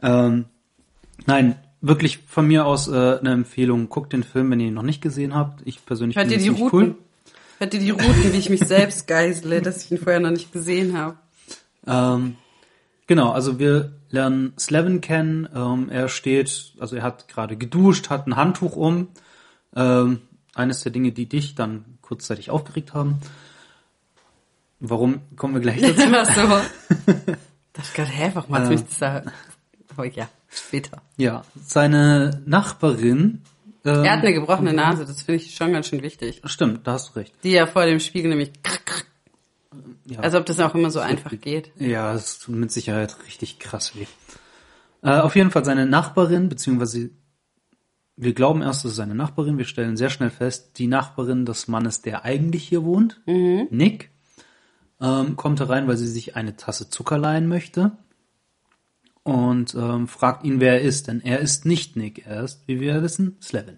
[0.02, 0.46] Ähm,
[1.28, 1.56] nein,
[1.88, 3.90] wirklich von mir aus äh, eine Empfehlung.
[3.90, 5.62] Guckt den Film, wenn ihr ihn noch nicht gesehen habt.
[5.66, 6.80] Ich persönlich finde ihn Routen?
[6.80, 6.96] cool.
[7.60, 10.52] Hört ihr die Routen, wie ich mich selbst geisele, dass ich ihn vorher noch nicht
[10.52, 11.16] gesehen habe?
[11.88, 12.36] Ähm,
[13.08, 15.48] genau, also wir lernen Slevin kennen.
[15.56, 19.08] Ähm, er steht, also er hat gerade geduscht, hat ein Handtuch um.
[19.76, 20.22] Ähm,
[20.54, 23.20] eines der Dinge, die dich dann kurzzeitig aufgeregt haben.
[24.80, 26.04] Warum kommen wir gleich dazu?
[26.14, 27.34] Ach so.
[27.78, 28.70] Das gerade, hä, warum hat Äh.
[28.70, 29.22] mich da...
[29.98, 31.02] Oh ja, später.
[31.18, 33.42] Ja, seine Nachbarin
[33.86, 36.42] Ähm, Er hat eine gebrochene Nase, das finde ich schon ganz schön wichtig.
[36.46, 37.34] Stimmt, da hast du recht.
[37.44, 38.52] Die ja vor dem Spiegel nämlich,
[40.06, 40.20] Ja.
[40.22, 41.72] als ob das auch immer so einfach geht.
[41.78, 44.06] Ja, es tut mit Sicherheit richtig krass weh.
[45.04, 47.12] Äh, auf jeden Fall seine Nachbarin, beziehungsweise
[48.18, 49.58] wir glauben erst, es ist seine Nachbarin.
[49.58, 54.10] Wir stellen sehr schnell fest, die Nachbarin des Mannes, der eigentlich hier wohnt, Nick,
[55.02, 57.92] ähm, kommt herein, weil sie sich eine Tasse Zucker leihen möchte
[59.26, 62.80] und ähm, fragt ihn, wer er ist, denn er ist nicht Nick, er ist, wie
[62.80, 63.78] wir wissen, Slevin.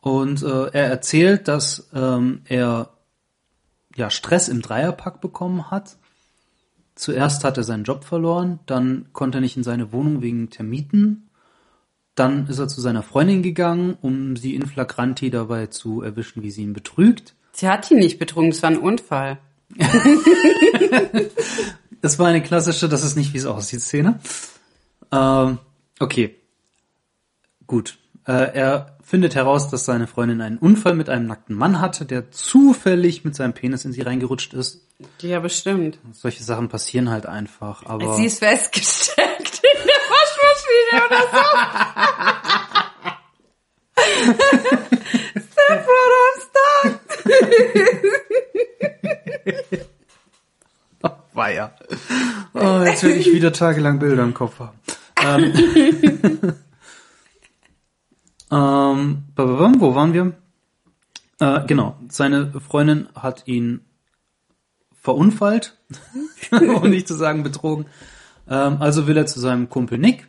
[0.00, 2.90] Und äh, er erzählt, dass ähm, er
[3.94, 5.96] ja Stress im Dreierpack bekommen hat.
[6.96, 11.30] Zuerst hat er seinen Job verloren, dann konnte er nicht in seine Wohnung wegen Termiten.
[12.16, 16.50] Dann ist er zu seiner Freundin gegangen, um sie in flagranti dabei zu erwischen, wie
[16.50, 17.36] sie ihn betrügt.
[17.52, 19.38] Sie hat ihn nicht betrunken, es war ein Unfall.
[22.06, 24.20] Das war eine klassische, das ist nicht, wie es aussieht, Szene.
[25.10, 25.58] Ähm,
[25.98, 26.36] okay.
[27.66, 27.98] Gut.
[28.28, 32.30] Äh, er findet heraus, dass seine Freundin einen Unfall mit einem nackten Mann hatte, der
[32.30, 34.86] zufällig mit seinem Penis in sie reingerutscht ist.
[35.20, 35.98] Ja, bestimmt.
[36.12, 38.14] Solche Sachen passieren halt einfach, aber.
[38.14, 41.42] Sie ist festgesteckt in der Waschmaschine oder so.
[45.40, 46.34] Step right on
[49.72, 49.86] Stark.
[51.36, 51.72] Weia.
[52.54, 54.78] Oh, jetzt will ich wieder tagelang Bilder im Kopf haben.
[55.22, 55.52] Ähm,
[58.50, 60.32] ähm, wo waren wir?
[61.38, 63.84] Äh, genau, seine Freundin hat ihn
[64.94, 65.76] verunfallt,
[66.50, 67.86] um nicht zu sagen betrogen.
[68.48, 70.26] Ähm, also will er zu seinem Kumpel Nick,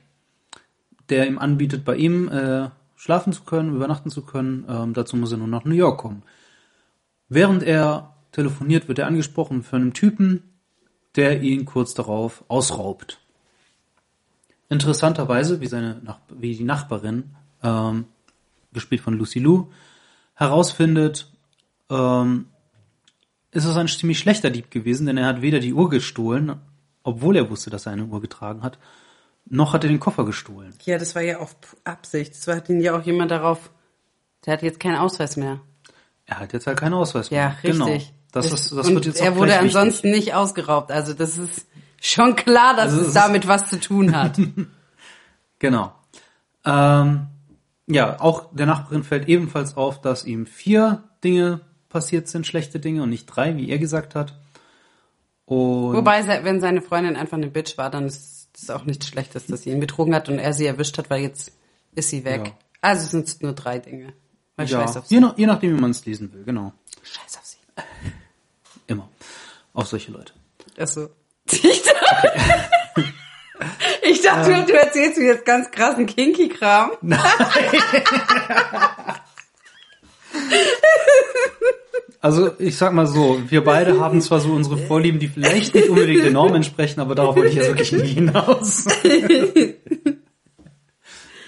[1.10, 4.66] der ihm anbietet, bei ihm äh, schlafen zu können, übernachten zu können.
[4.68, 6.24] Ähm, dazu muss er nur nach New York kommen.
[7.30, 10.44] Während er telefoniert, wird er angesprochen von einem Typen,
[11.18, 13.20] der ihn kurz darauf ausraubt.
[14.70, 18.06] Interessanterweise, wie seine wie die Nachbarin, ähm,
[18.74, 19.66] gespielt von Lucy Liu,
[20.36, 21.32] herausfindet,
[21.90, 22.48] ähm,
[23.52, 26.60] ist es ein ziemlich schlechter Dieb gewesen, denn er hat weder die Uhr gestohlen,
[27.04, 28.78] obwohl er wusste, dass er eine Uhr getragen hat,
[29.50, 30.74] noch hat er den Koffer gestohlen.
[30.84, 32.34] Ja, das war ja auf Absicht.
[32.36, 33.72] Das hat ihn ja auch jemand darauf.
[34.46, 35.62] Der hat jetzt keinen Ausweis mehr.
[36.26, 37.40] Er hat jetzt halt keinen Ausweis mehr.
[37.40, 37.72] Ja, richtig.
[37.72, 38.02] Genau.
[38.32, 39.78] Das, ist, das wird jetzt er auch wurde gleich wichtig.
[39.78, 40.92] ansonsten nicht ausgeraubt.
[40.92, 41.66] Also das ist
[42.02, 44.40] schon klar, dass Also es es damit was zu tun hat.
[45.60, 45.92] Genau.
[46.66, 47.30] Ähm,
[47.88, 53.02] ja, auch der Nachbarin fällt ebenfalls auf, dass ihm vier Dinge passiert sind, schlechte Dinge
[53.02, 54.36] und nicht drei, wie er gesagt hat.
[55.46, 59.48] Und Wobei, wenn seine Freundin einfach eine Bitch war, dann ist es auch nichts Schlechtes,
[59.48, 61.54] dass sie ihn betrogen hat und er sie erwischt hat, weil jetzt
[61.96, 62.42] ist sie weg.
[62.46, 62.54] Ja.
[62.82, 64.14] Also sind es nur drei Dinge.
[64.58, 65.16] Weil ja, scheiß auf sie.
[65.16, 66.74] je, nach, je nachdem, wie man es lesen will, genau.
[67.04, 67.57] Scheiß auf sie.
[68.88, 69.10] Immer.
[69.74, 70.34] Auf solche Leute.
[70.78, 71.10] Achso.
[71.50, 73.04] Ich dachte,
[74.04, 76.92] ich dachte du erzählst mir jetzt ganz krassen Kinky-Kram.
[82.20, 85.88] Also ich sag mal so, wir beide haben zwar so unsere Vorlieben, die vielleicht nicht
[85.88, 88.86] unbedingt der Norm entsprechen, aber darauf wollte ich jetzt wirklich nie hinaus.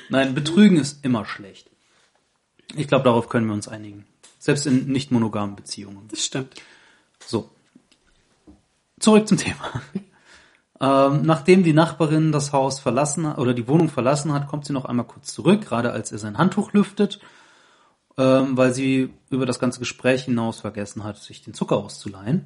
[0.10, 1.70] Nein, Betrügen ist immer schlecht.
[2.76, 4.06] Ich glaube, darauf können wir uns einigen.
[4.40, 6.08] Selbst in nicht monogamen Beziehungen.
[6.10, 6.56] Das stimmt.
[7.26, 7.50] So.
[9.00, 9.82] Zurück zum Thema.
[10.82, 14.72] Ähm, nachdem die Nachbarin das Haus verlassen hat, oder die Wohnung verlassen hat, kommt sie
[14.72, 17.20] noch einmal kurz zurück, gerade als er sein Handtuch lüftet,
[18.18, 22.46] ähm, weil sie über das ganze Gespräch hinaus vergessen hat, sich den Zucker auszuleihen.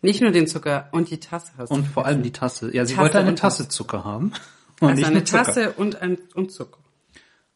[0.00, 2.72] Nicht nur den Zucker und die Tasse hast Und vor allem die Tasse.
[2.72, 4.32] Ja, sie Tasse wollte eine Tasse Zucker haben.
[4.80, 5.24] Und Also nicht eine.
[5.24, 6.78] Tasse und ein und Zucker.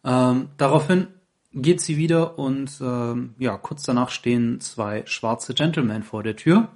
[0.05, 1.09] Ähm, daraufhin
[1.53, 6.69] geht sie wieder und ähm, ja, kurz danach stehen zwei schwarze Gentlemen vor der Tür,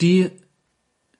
[0.00, 0.30] die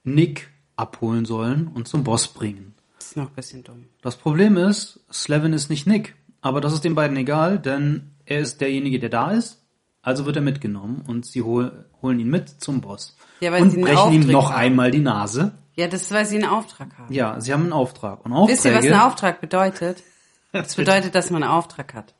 [0.05, 2.75] Nick abholen sollen und zum Boss bringen.
[2.99, 3.87] Das ist noch ein bisschen dumm.
[4.03, 8.41] Das Problem ist, Slevin ist nicht Nick, aber das ist den beiden egal, denn er
[8.41, 9.63] ist derjenige, der da ist,
[10.03, 13.79] also wird er mitgenommen und sie hol, holen ihn mit zum Boss Ja, weil und
[13.81, 14.59] brechen ihm noch haben.
[14.59, 15.53] einmal die Nase.
[15.75, 17.13] Ja, das ist, weil sie einen Auftrag haben.
[17.13, 18.57] Ja, sie haben einen Auftrag und Aufträge.
[18.57, 20.03] Wisst ihr, was ein Auftrag bedeutet?
[20.53, 22.13] Das bedeutet, dass man einen Auftrag hat.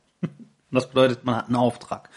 [0.71, 2.09] Das bedeutet, man hat einen Auftrag.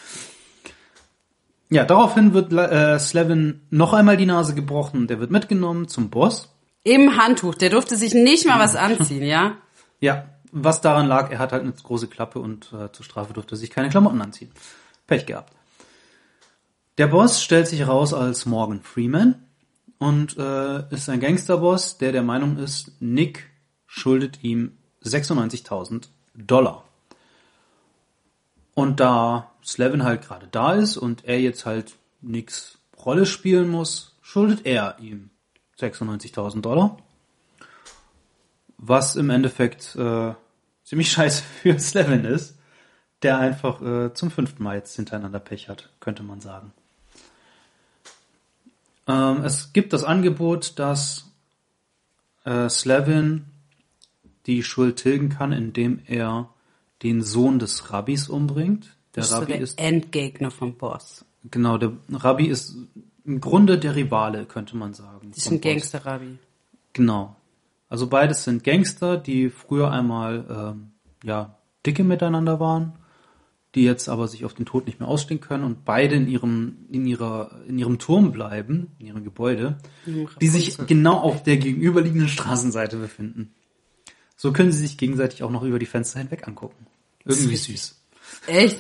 [1.71, 6.11] Ja, daraufhin wird äh, Slevin noch einmal die Nase gebrochen und der wird mitgenommen zum
[6.11, 6.55] Boss.
[6.85, 7.55] Im Handtuch.
[7.55, 9.57] Der durfte sich nicht mal was anziehen, ja?
[10.01, 13.55] Ja, was daran lag, er hat halt eine große Klappe und äh, zur Strafe durfte
[13.55, 14.53] er sich keine Klamotten anziehen.
[15.07, 15.53] Pech gehabt.
[16.97, 19.35] Der Boss stellt sich heraus als Morgan Freeman
[19.99, 23.51] und äh, ist ein Gangsterboss, der der Meinung ist, Nick
[23.87, 26.85] schuldet ihm 96.000 Dollar.
[28.75, 34.17] Und da Slevin halt gerade da ist und er jetzt halt Nicks Rolle spielen muss,
[34.23, 35.31] schuldet er ihm
[35.79, 36.97] 96.000 Dollar.
[38.79, 40.35] Was im Endeffekt äh,
[40.85, 42.57] ziemlich scheiße für Slevin ist.
[43.23, 46.75] der einfach äh, zum fünften Mal jetzt hintereinander Pech hat, könnte man sagen.
[49.07, 51.31] Ähm, es gibt das Angebot, dass
[52.45, 53.47] äh, Slavin
[54.47, 56.51] die Schuld tilgen kann, indem er
[57.03, 58.97] den Sohn des Rabbis umbringt.
[59.15, 61.25] Der Das ist Rabbi der ist Endgegner vom Boss.
[61.51, 62.77] genau der Rabbi ist
[63.25, 65.31] im Grunde der Rivale, könnte man sagen.
[65.31, 65.61] Das ist ein.
[65.61, 66.39] Gangster-Rabbi.
[66.93, 67.37] Genau.
[67.89, 70.91] Also beides sind Gangster, die früher einmal ähm,
[71.23, 72.95] ja dicke miteinander waren,
[73.75, 76.77] die jetzt aber sich auf den Tod nicht mehr ausstehen können und beide in ihrem
[76.91, 79.79] in ihrer in ihrem Turm bleiben, in ihrem Gebäude,
[80.41, 83.55] die sich genau auf der gegenüberliegenden Straßenseite befinden.
[84.37, 86.87] So können sie sich gegenseitig auch noch über die Fenster hinweg angucken.
[87.25, 87.97] Irgendwie süß.
[88.47, 88.79] Echt?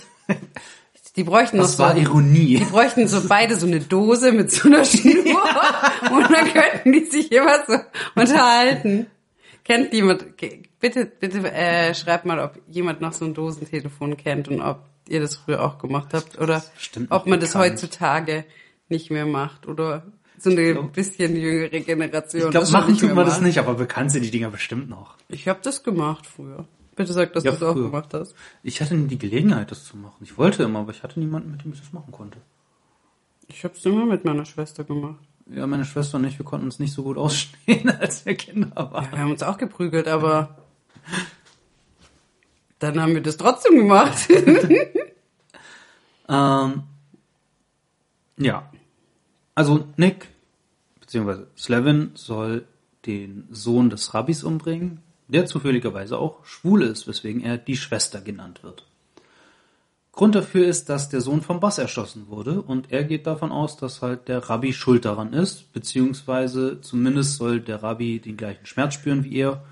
[1.16, 2.58] Die bräuchten noch Das war so, Ironie.
[2.58, 5.14] die bräuchten so beide so eine Dose mit so einer Schnur
[6.12, 7.74] und dann könnten die sich immer so
[8.16, 9.06] unterhalten.
[9.62, 10.24] Kennt jemand,
[10.80, 15.20] bitte, bitte äh, schreibt mal, ob jemand noch so ein Dosentelefon kennt und ob ihr
[15.20, 16.62] das früher auch gemacht habt oder
[17.10, 18.44] ob man das heutzutage
[18.88, 20.04] nicht mehr macht oder
[20.38, 22.42] so eine glaub- bisschen jüngere Generation.
[22.44, 25.16] Ich glaube, machen tut man das nicht, aber bekannt sind die Dinger bestimmt noch.
[25.28, 26.66] Ich habe das gemacht früher.
[26.96, 28.34] Bitte sag, dass Ja, du es auch gemacht hast.
[28.62, 30.18] Ich hatte nie die Gelegenheit, das zu machen.
[30.22, 32.38] Ich wollte immer, aber ich hatte niemanden, mit dem ich das machen konnte.
[33.48, 35.18] Ich habe es immer mit meiner Schwester gemacht.
[35.50, 38.70] Ja, meine Schwester und ich, wir konnten uns nicht so gut ausstehen, als wir Kinder
[38.76, 39.04] waren.
[39.06, 40.56] Ja, wir haben uns auch geprügelt, aber
[42.78, 44.28] dann haben wir das trotzdem gemacht.
[46.26, 46.84] Ähm,
[48.38, 48.70] ja.
[49.54, 50.28] Also Nick,
[51.00, 52.66] beziehungsweise Slevin, soll
[53.06, 58.62] den Sohn des Rabbis umbringen, der zufälligerweise auch schwul ist, weswegen er die Schwester genannt
[58.62, 58.86] wird.
[60.12, 63.76] Grund dafür ist, dass der Sohn vom Boss erschossen wurde und er geht davon aus,
[63.76, 68.94] dass halt der Rabbi schuld daran ist, beziehungsweise zumindest soll der Rabbi den gleichen Schmerz
[68.94, 69.64] spüren wie er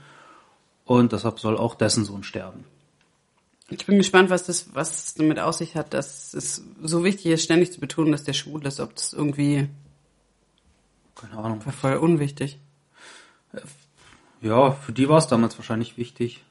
[0.85, 2.65] und deshalb soll auch dessen Sohn sterben.
[3.79, 7.27] Ich bin gespannt, was das, was es damit aus sich hat, dass es so wichtig
[7.27, 8.81] ist, ständig zu betonen, dass der schwul ist.
[8.81, 9.69] Ob das irgendwie
[11.15, 11.65] Keine Ahnung.
[11.65, 12.59] war voll unwichtig.
[14.41, 16.45] Ja, für die war es damals wahrscheinlich wichtig.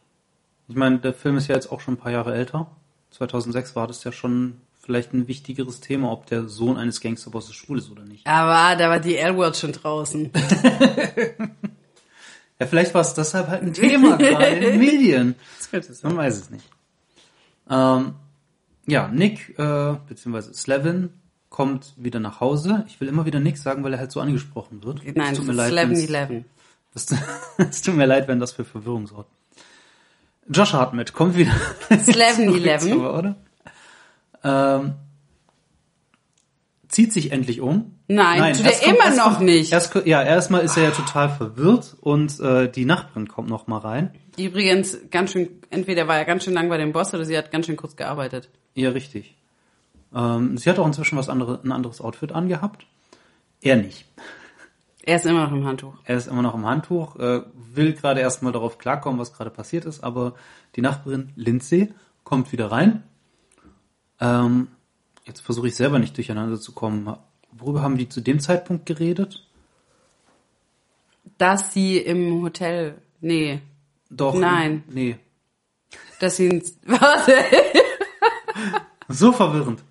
[0.67, 2.71] Ich meine, der Film ist ja jetzt auch schon ein paar Jahre älter.
[3.11, 7.77] 2006 war das ja schon vielleicht ein wichtigeres Thema, ob der Sohn eines Gangsterbosses schwul
[7.77, 8.25] ist oder nicht.
[8.25, 10.31] Aber da war die L-Word schon draußen.
[12.61, 15.35] Ja, vielleicht war es deshalb halt ein Thema gerade in den Medien.
[16.03, 16.63] Man weiß es nicht.
[17.71, 18.13] Ähm,
[18.85, 21.09] ja, Nick, äh, beziehungsweise Slevin,
[21.49, 22.83] kommt wieder nach Hause.
[22.87, 25.03] Ich will immer wieder Nick sagen, weil er halt so angesprochen wird.
[25.15, 26.43] Nein, Es tut mir leid, wenn's- 11-11.
[26.93, 27.07] Es,
[27.57, 29.29] es tut mir leid, wenn das für Verwirrung sorgt.
[30.49, 31.51] Josh Hartnett kommt wieder.
[31.89, 32.79] 11-11.
[32.79, 33.35] zurück, oder?
[34.43, 34.93] Ähm,
[36.87, 37.95] zieht sich endlich um.
[38.13, 39.71] Nein, tut erst er immer noch nicht.
[39.71, 43.77] Erst, ja, erstmal ist er ja total verwirrt und äh, die Nachbarin kommt noch mal
[43.77, 44.13] rein.
[44.37, 47.51] Übrigens ganz schön, entweder war er ganz schön lang bei dem Boss oder sie hat
[47.51, 48.49] ganz schön kurz gearbeitet.
[48.75, 49.35] Ja, richtig.
[50.13, 52.85] Ähm, sie hat auch inzwischen was andere, ein anderes Outfit angehabt.
[53.61, 54.05] Er nicht.
[55.03, 55.95] Er ist immer noch im Handtuch.
[56.03, 57.43] Er ist immer noch im Handtuch, äh,
[57.73, 60.33] will gerade erstmal darauf klarkommen, was gerade passiert ist, aber
[60.75, 61.93] die Nachbarin Lindsay
[62.23, 63.03] kommt wieder rein.
[64.19, 64.67] Ähm,
[65.23, 67.15] jetzt versuche ich selber nicht durcheinander zu kommen.
[67.61, 69.47] Worüber haben die zu dem Zeitpunkt geredet?
[71.37, 73.61] Dass sie im Hotel, nee,
[74.09, 74.35] Doch.
[74.35, 74.83] Nein.
[74.89, 75.17] Nee.
[76.19, 77.33] dass sie, ins- warte,
[79.07, 79.83] So verwirrend.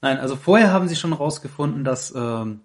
[0.00, 2.60] Nein, also vorher haben sie schon rausgefunden, dass ähm,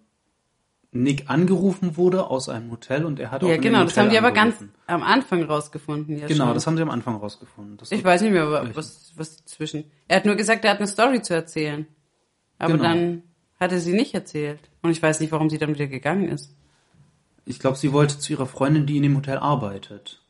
[0.92, 4.10] Nick angerufen wurde aus einem Hotel und er hat auch ja genau, das Hotel haben
[4.12, 4.56] die aber ganz
[4.88, 6.18] am Anfang rausgefunden.
[6.18, 6.54] Ja Genau, schon.
[6.56, 7.78] das haben sie am Anfang rausgefunden.
[7.78, 9.84] Das Ich weiß nicht mehr, was, was zwischen.
[10.08, 11.86] Er hat nur gesagt, er hat eine Story zu erzählen.
[12.58, 12.84] Aber Genau.
[12.86, 13.24] dann
[13.60, 14.60] hat er sie nicht erzählt.
[14.82, 16.52] Und ich weiß nicht, warum sie dann wieder gegangen ist.
[17.46, 20.22] Ich glaube, sie wollte zu ihrer Freundin, die in dem Hotel arbeitet.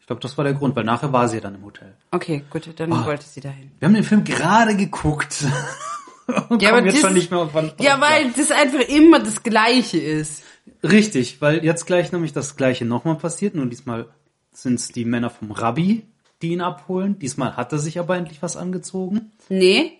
[0.00, 1.94] Ich glaube, das war der Grund, weil nachher war sie ja dann im Hotel.
[2.12, 3.04] Okay, gut, dann Ah.
[3.06, 3.72] wollte sie dahin.
[3.78, 5.44] Wir haben den Film gerade geguckt.
[6.48, 7.72] Und Ja, aber jetzt das- schon nicht mehr auf wann.
[7.80, 10.42] Ja, weil das einfach immer das Gleiche ist.
[10.82, 13.54] Richtig, weil jetzt gleich nämlich das Gleiche nochmal passiert.
[13.54, 14.06] Nur diesmal
[14.52, 16.04] sind es die Männer vom Rabbi,
[16.42, 17.18] die ihn abholen.
[17.18, 19.32] Diesmal hat er sich aber endlich was angezogen.
[19.48, 19.92] Nee,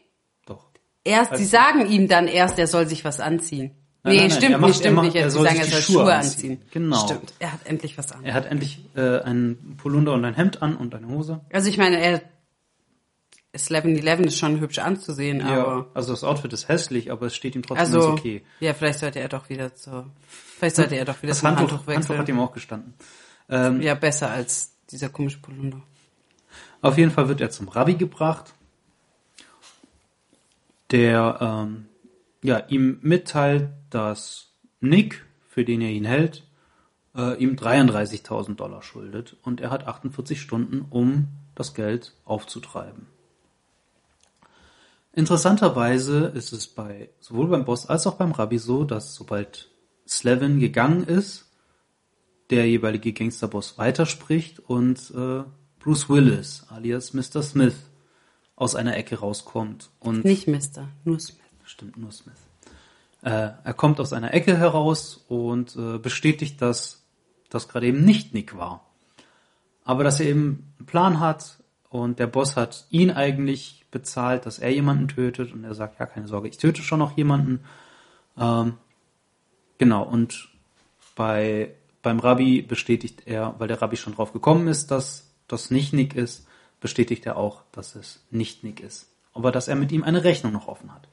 [1.07, 3.71] Erst, sie sagen ihm dann erst, er soll sich was anziehen.
[4.03, 5.16] Nein, nee, nein, nein, stimmt er macht- nicht, er stimmt macht- nicht.
[5.16, 6.51] er Sie soll sagen, sich er soll Schuhe Schuhe anziehen.
[6.53, 6.69] anziehen.
[6.73, 7.05] Genau.
[7.07, 8.25] Stimmt, er hat endlich was an.
[8.25, 11.40] Er hat endlich äh, einen Polunder und ein Hemd an und eine Hose.
[11.53, 12.23] Also ich meine, er,
[13.57, 15.90] 11-11 ist schon hübsch anzusehen, Ja, aber...
[15.95, 18.42] also das Outfit ist hässlich, aber es steht ihm trotzdem Also, ganz okay.
[18.61, 20.11] ja, vielleicht sollte er doch wieder zur,
[20.59, 22.19] vielleicht sollte er doch wieder Das zum Handtuch, Handtuch Handtuch wechseln.
[22.19, 22.95] hat ihm auch gestanden.
[23.49, 25.81] Ähm, ja, besser als dieser komische Polunder.
[26.83, 28.53] Auf jeden Fall wird er zum Rabbi gebracht,
[30.90, 31.87] der ähm,
[32.42, 36.46] ja, ihm mitteilt, dass Nick, für den er ihn hält,
[37.16, 43.07] äh, ihm 33.000 Dollar schuldet und er hat 48 Stunden, um das Geld aufzutreiben.
[45.12, 49.70] Interessanterweise ist es bei sowohl beim Boss als auch beim Rabbi so, dass sobald
[50.07, 51.51] Slevin gegangen ist,
[52.51, 55.42] der jeweilige Gangsterboss weiterspricht und äh,
[55.81, 57.42] Bruce Willis alias Mr.
[57.42, 57.75] Smith
[58.57, 61.40] aus einer Ecke rauskommt und Nicht Mister, nur Smith.
[61.64, 62.38] Stimmt, nur Smith.
[63.23, 67.05] Äh, er kommt aus einer Ecke heraus und äh, bestätigt, dass
[67.51, 68.87] das gerade eben nicht Nick war.
[69.85, 74.59] Aber dass er eben einen Plan hat und der Boss hat ihn eigentlich bezahlt, dass
[74.59, 77.61] er jemanden tötet und er sagt, ja, keine Sorge, ich töte schon noch jemanden.
[78.38, 78.75] Ähm,
[79.79, 80.49] genau, und
[81.14, 85.92] bei, beim Rabbi bestätigt er, weil der Rabbi schon drauf gekommen ist, dass das nicht
[85.92, 86.47] Nick ist,
[86.81, 89.09] bestätigt er auch, dass es nicht Nick ist.
[89.35, 91.09] Aber dass er mit ihm eine Rechnung noch offen hat.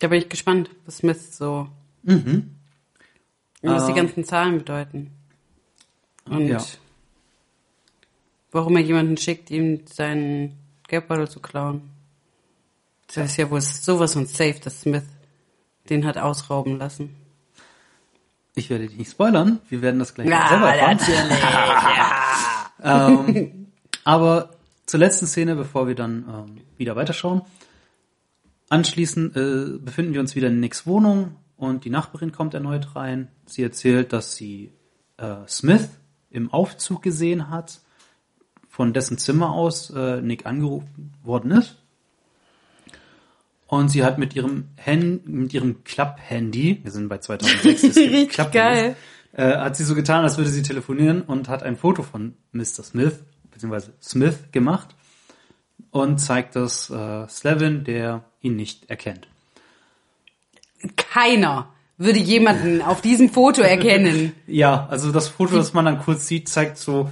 [0.00, 1.68] Da bin ich gespannt, was Smith so.
[2.02, 2.54] Mhm.
[3.62, 3.96] Und was die Ähm.
[3.96, 5.10] ganzen Zahlen bedeuten.
[6.26, 6.62] Und Ja.
[8.52, 11.90] warum er jemanden schickt, ihm seinen Geldbeutel zu klauen.
[13.08, 15.04] Das ist ja wohl sowas von safe, dass Smith
[15.90, 17.14] den hat ausrauben lassen.
[18.54, 20.96] Ich werde dich nicht spoilern, wir werden das gleich Ja, selber erfahren.
[22.82, 23.44] natürlich.
[23.52, 23.63] ähm,
[24.04, 24.50] aber
[24.86, 27.42] zur letzten Szene, bevor wir dann ähm, wieder weiterschauen.
[28.68, 33.28] Anschließend äh, befinden wir uns wieder in Nicks Wohnung und die Nachbarin kommt erneut rein.
[33.46, 34.72] Sie erzählt, dass sie
[35.16, 35.88] äh, Smith
[36.30, 37.80] im Aufzug gesehen hat,
[38.68, 41.76] von dessen Zimmer aus äh, Nick angerufen worden ist.
[43.66, 48.12] Und sie hat mit ihrem Hand, mit ihrem Klapp-Handy, wir sind bei 2006, es gibt
[48.12, 48.96] Richtig geil.
[49.32, 52.82] äh, hat sie so getan, als würde sie telefonieren und hat ein Foto von Mr.
[52.82, 53.20] Smith,
[53.54, 54.94] beziehungsweise Smith gemacht
[55.90, 59.28] und zeigt das äh, Slevin, der ihn nicht erkennt.
[60.96, 64.32] Keiner würde jemanden auf diesem Foto erkennen.
[64.46, 67.10] Ja, also das Foto, das man dann kurz sieht, zeigt so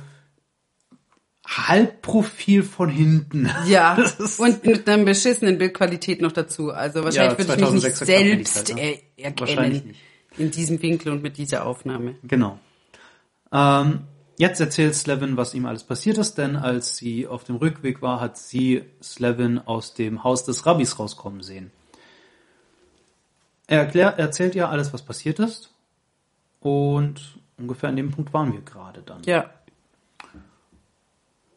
[1.46, 3.50] Halbprofil von hinten.
[3.66, 3.96] Ja,
[4.38, 6.72] und mit einer beschissenen Bildqualität noch dazu.
[6.72, 8.98] Also wahrscheinlich Ja, würde ich mich nicht 2006er Klapphandy selbst halt, ne?
[9.16, 9.70] er erkennen.
[9.70, 10.00] Nicht.
[10.38, 12.16] In diesem Winkel und mit dieser Aufnahme.
[12.22, 12.58] Genau.
[13.52, 14.00] Ähm,
[14.42, 18.20] jetzt erzählt Slevin, was ihm alles passiert ist, denn als sie auf dem Rückweg war,
[18.20, 21.70] hat sie Slevin aus dem Haus des Rabbis rauskommen sehen.
[23.68, 25.70] Er erklärt, erzählt ihr alles, was passiert ist.
[26.58, 29.22] Und ungefähr an dem Punkt waren wir gerade dann.
[29.22, 29.48] Ja.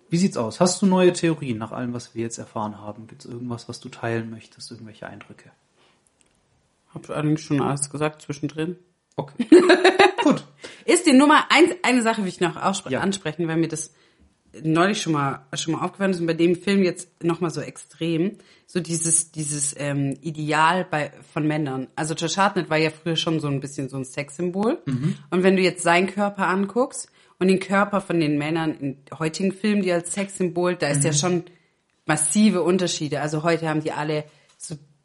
[0.10, 0.60] Wie sieht's aus?
[0.60, 3.08] Hast du neue Theorien nach allem, was wir jetzt erfahren haben?
[3.08, 4.69] Gibt es irgendwas, was du teilen möchtest?
[4.69, 5.50] Irgendwelche Eindrücke?
[6.93, 8.78] Hab allerdings schon alles gesagt zwischendrin.
[9.15, 9.47] Okay.
[10.23, 10.43] Gut.
[10.86, 12.56] Ist die Nummer eins, eine Sache will ich noch
[12.89, 12.99] Ja.
[12.99, 13.93] ansprechen, weil mir das
[14.63, 18.38] neulich schon mal, schon mal aufgefallen ist und bei dem Film jetzt nochmal so extrem.
[18.67, 21.88] So dieses, dieses ähm, Ideal bei, von Männern.
[21.95, 24.80] Also Josh Hartnett war ja früher schon so ein bisschen so ein Sexsymbol.
[25.30, 29.51] Und wenn du jetzt seinen Körper anguckst und den Körper von den Männern in heutigen
[29.51, 31.43] Filmen, die als Sexsymbol, da ist ja schon
[32.06, 33.21] massive Unterschiede.
[33.21, 34.23] Also heute haben die alle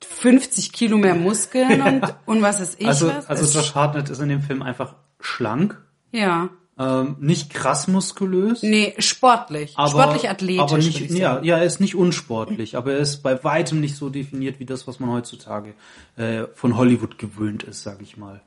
[0.04, 3.26] 50 Kilo mehr Muskeln und, und was ist ich Also, was?
[3.26, 5.80] also Josh Hartnett ist in dem Film einfach schlank,
[6.12, 6.48] ja.
[6.78, 8.62] ähm, nicht krass muskulös.
[8.62, 9.74] Nee, sportlich.
[9.76, 10.62] aber, sportlich athletisch.
[10.62, 13.96] Aber nicht, ich ja, ja, er ist nicht unsportlich, aber er ist bei weitem nicht
[13.96, 15.74] so definiert wie das, was man heutzutage
[16.16, 18.40] äh, von Hollywood gewöhnt ist, sag ich mal.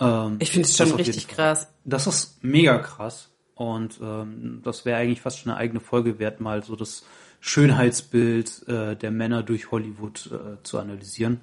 [0.00, 1.68] Ähm, Ich finde es schon richtig krass.
[1.84, 6.40] Das ist mega krass und ähm, das wäre eigentlich fast schon eine eigene Folge wert,
[6.40, 7.04] mal so das
[7.46, 11.42] Schönheitsbild äh, der Männer durch Hollywood äh, zu analysieren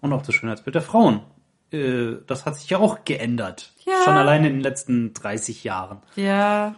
[0.00, 1.20] und auch das Schönheitsbild der Frauen.
[1.70, 3.72] Äh, das hat sich ja auch geändert.
[3.86, 4.02] Ja.
[4.04, 5.98] Schon allein in den letzten 30 Jahren.
[6.16, 6.74] Ja.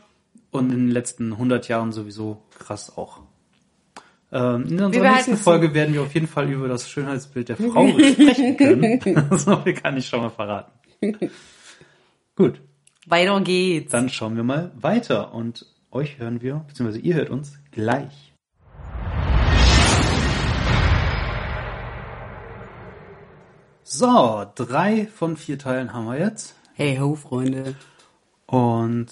[0.50, 3.22] Und in den letzten 100 Jahren sowieso krass auch.
[4.30, 7.88] Ähm, in unserer nächsten Folge werden wir auf jeden Fall über das Schönheitsbild der Frau
[7.88, 9.28] sprechen können.
[9.38, 10.70] so viel kann ich schon mal verraten.
[12.36, 12.60] Gut,
[13.06, 13.90] Weiter geht's.
[13.90, 18.29] dann schauen wir mal weiter und euch hören wir, beziehungsweise ihr hört uns gleich.
[23.92, 26.54] So, drei von vier Teilen haben wir jetzt.
[26.74, 27.74] Hey ho, Freunde.
[28.46, 29.08] Und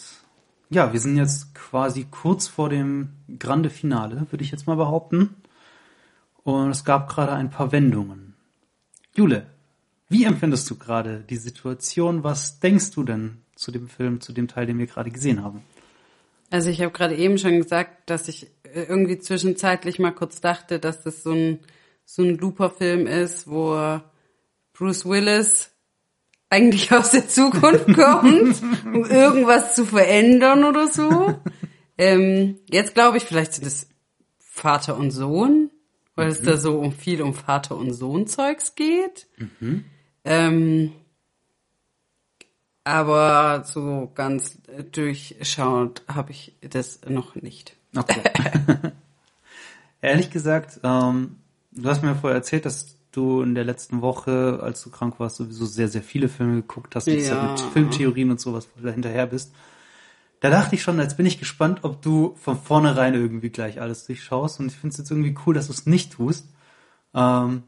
[0.71, 3.09] ja, wir sind jetzt quasi kurz vor dem
[3.41, 5.35] Grande Finale, würde ich jetzt mal behaupten.
[6.45, 8.35] Und es gab gerade ein paar Wendungen.
[9.16, 9.49] Jule,
[10.09, 12.22] wie empfindest du gerade die Situation?
[12.22, 15.64] Was denkst du denn zu dem Film, zu dem Teil, den wir gerade gesehen haben?
[16.53, 20.79] Also ich habe gerade eben schon gesagt, dass ich äh, irgendwie zwischenzeitlich mal kurz dachte,
[20.79, 21.59] dass das so ein
[22.05, 24.01] so ein Looper-Film ist, wo
[24.79, 25.70] Bruce Willis
[26.51, 31.39] eigentlich aus der Zukunft kommt, um irgendwas zu verändern oder so.
[31.99, 33.89] Ähm, jetzt glaube ich, vielleicht sind es
[34.39, 35.70] Vater und Sohn,
[36.14, 39.26] weil es da so um viel um Vater und Sohn Zeugs geht.
[40.24, 40.93] Ähm,
[42.85, 44.59] aber so ganz
[44.93, 47.76] durchschaut habe ich das noch nicht.
[47.95, 48.22] Okay.
[50.01, 51.37] Ehrlich gesagt, ähm,
[51.72, 55.37] du hast mir vorher erzählt, dass du in der letzten Woche, als du krank warst,
[55.37, 57.51] sowieso sehr, sehr viele Filme geguckt hast, Ja.
[57.53, 59.53] mit Filmtheorien und sowas voll hinterher bist.
[60.41, 64.07] Da dachte ich schon, jetzt bin ich gespannt, ob du von vornherein irgendwie gleich alles
[64.07, 64.61] durchschaust.
[64.61, 66.47] Und ich finde es jetzt irgendwie cool, dass du es nicht tust.
[67.15, 67.65] Ähm,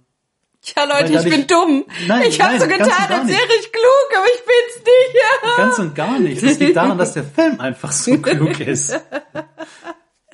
[0.77, 1.85] Ja, Leute, ich bin dumm.
[2.07, 5.57] Nein, ich habe so getan, als wäre ich klug, aber ich bin's nicht.
[5.57, 6.43] Ganz und gar nicht.
[6.43, 8.95] Das liegt daran, dass der Film einfach so klug ist.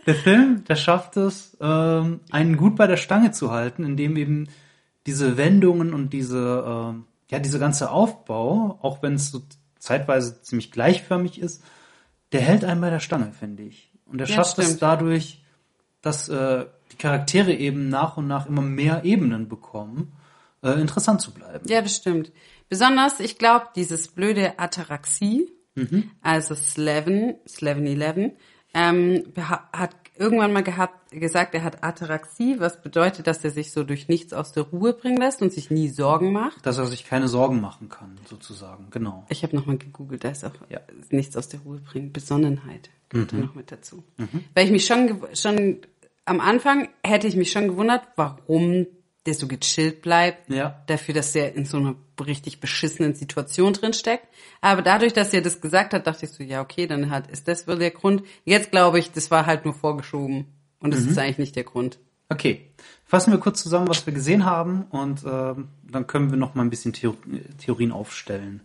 [0.07, 4.49] Der Film, der schafft es, ähm, einen gut bei der Stange zu halten, indem eben
[5.07, 9.43] diese Wendungen und diese, ähm, ja, diese ganze Aufbau, auch wenn es so
[9.79, 11.63] zeitweise ziemlich gleichförmig ist,
[12.33, 13.91] der hält einen bei der Stange, finde ich.
[14.07, 14.83] Und er Ja, schafft es stimmt.
[14.83, 15.43] dadurch,
[16.03, 20.13] dass äh, die Charaktere eben nach und nach immer mehr Ebenen bekommen,
[20.63, 21.69] äh, interessant zu bleiben.
[21.69, 22.33] Ja, das stimmt.
[22.69, 25.49] Besonders, ich glaube, dieses blöde Ataraxie,
[25.79, 26.11] Mhm.
[26.23, 28.33] also Slaven, Slaven 11,
[28.73, 33.85] ähm, hat irgendwann mal gehabt, gesagt, er hat Ataraxie, was bedeutet, dass er sich so
[33.85, 36.65] durch nichts aus der Ruhe bringen lässt und sich nie Sorgen macht.
[36.65, 39.25] Dass er sich keine Sorgen machen kann, sozusagen, genau.
[39.29, 40.81] Ich habe nochmal gegoogelt, da ist auch Ja.
[41.11, 42.13] nichts aus der Ruhe bringen.
[42.13, 43.37] Besonnenheit kommt Mhm.
[43.41, 44.03] da noch mit dazu.
[44.55, 45.79] Weil ich mich schon, schon
[46.25, 48.87] am Anfang hätte ich mich schon gewundert, warum
[49.27, 50.49] der so gechillt bleibt.
[50.49, 50.83] Ja.
[50.87, 54.27] Dafür, dass er in so einer richtig beschissenen Situation drin steckt.
[54.61, 57.49] Aber dadurch, dass er das gesagt hat, dachte ich so, ja, okay, dann hat, ist
[57.49, 58.23] das wohl der Grund.
[58.45, 60.47] Jetzt glaube ich, das war halt nur vorgeschoben.
[60.79, 60.95] Und Mhm.
[60.95, 61.99] das ist eigentlich nicht der Grund.
[62.29, 62.71] Okay,
[63.05, 66.63] fassen wir kurz zusammen, was wir gesehen haben und ähm, dann können wir noch mal
[66.63, 67.17] ein bisschen Theo
[67.59, 68.63] Theorien aufstellen,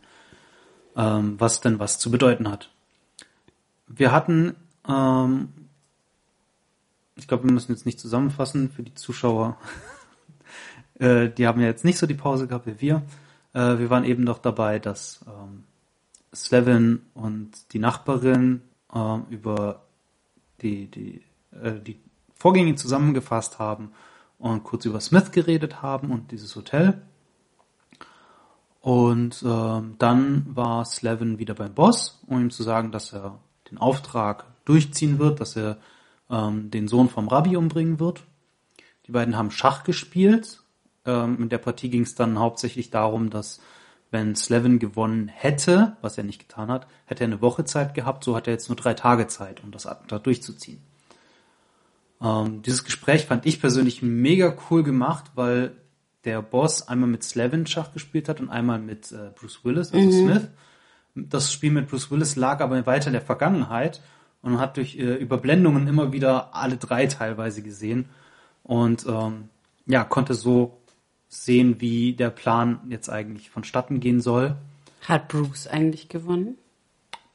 [0.96, 2.72] ähm, was denn was zu bedeuten hat.
[3.88, 4.56] Wir hatten,
[4.90, 5.50] ähm,
[7.16, 9.58] ich glaube, wir müssen jetzt nicht zusammenfassen für die Zuschauer.
[11.02, 13.02] Äh, die haben ja jetzt nicht so die Pause gehabt wie wir.
[13.54, 15.64] Äh, wir waren eben noch dabei, dass ähm,
[16.34, 18.62] Slevin und die Nachbarin
[18.94, 19.82] ähm, über
[20.62, 22.00] die, die, äh, die
[22.36, 23.92] Vorgänge zusammengefasst haben
[24.38, 27.02] und kurz über Smith geredet haben und dieses Hotel.
[28.80, 33.40] Und ähm, dann war Slevin wieder beim Boss, um ihm zu sagen, dass er
[33.70, 35.78] den Auftrag durchziehen wird, dass er
[36.30, 38.24] ähm, den Sohn vom Rabbi umbringen wird.
[39.06, 40.64] Die beiden haben Schach gespielt.
[41.06, 43.60] Ähm, in der Partie ging es dann hauptsächlich darum, dass
[44.12, 48.24] wenn Slevin gewonnen hätte, was er nicht getan hat, hätte er eine Woche Zeit gehabt,
[48.24, 50.82] so hat er jetzt nur drei Tage Zeit, um das Attentat durchzuziehen.
[52.22, 55.72] Ähm, dieses Gespräch fand ich persönlich mega cool gemacht, weil
[56.26, 60.12] der Boss einmal mit Slevin Schach gespielt hat und einmal mit äh, Bruce Willis, also
[60.12, 60.48] Smith.
[61.16, 64.02] Das Spiel mit Bruce Willis lag aber weiter in der Vergangenheit
[64.42, 68.10] und hat durch äh, Überblendungen immer wieder alle drei teilweise gesehen
[68.64, 69.50] und ähm,
[69.88, 70.81] ja, konnte so
[71.32, 74.58] sehen, wie der Plan jetzt eigentlich vonstatten gehen soll.
[75.08, 76.58] Hat Bruce eigentlich gewonnen?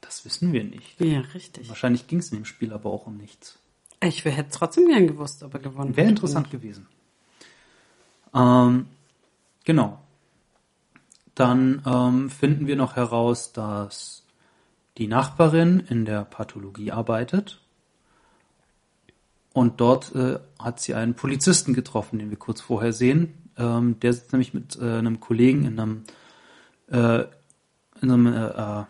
[0.01, 1.01] Das wissen wir nicht.
[1.01, 1.67] Ja, richtig.
[1.67, 3.57] Wahrscheinlich ging es in dem Spiel aber auch um nichts.
[3.99, 6.85] Ich hätte trotzdem gern gewusst, ob er gewonnen Wäre interessant gewesen.
[8.35, 8.85] Ähm,
[9.65, 9.99] genau.
[11.33, 14.23] Dann ähm, finden wir noch heraus, dass
[14.99, 17.59] die Nachbarin in der Pathologie arbeitet.
[19.53, 23.46] Und dort äh, hat sie einen Polizisten getroffen, den wir kurz vorher sehen.
[23.57, 26.03] Ähm, der sitzt nämlich mit äh, einem Kollegen in einem,
[26.91, 27.25] äh,
[28.01, 28.83] in einem, äh, äh,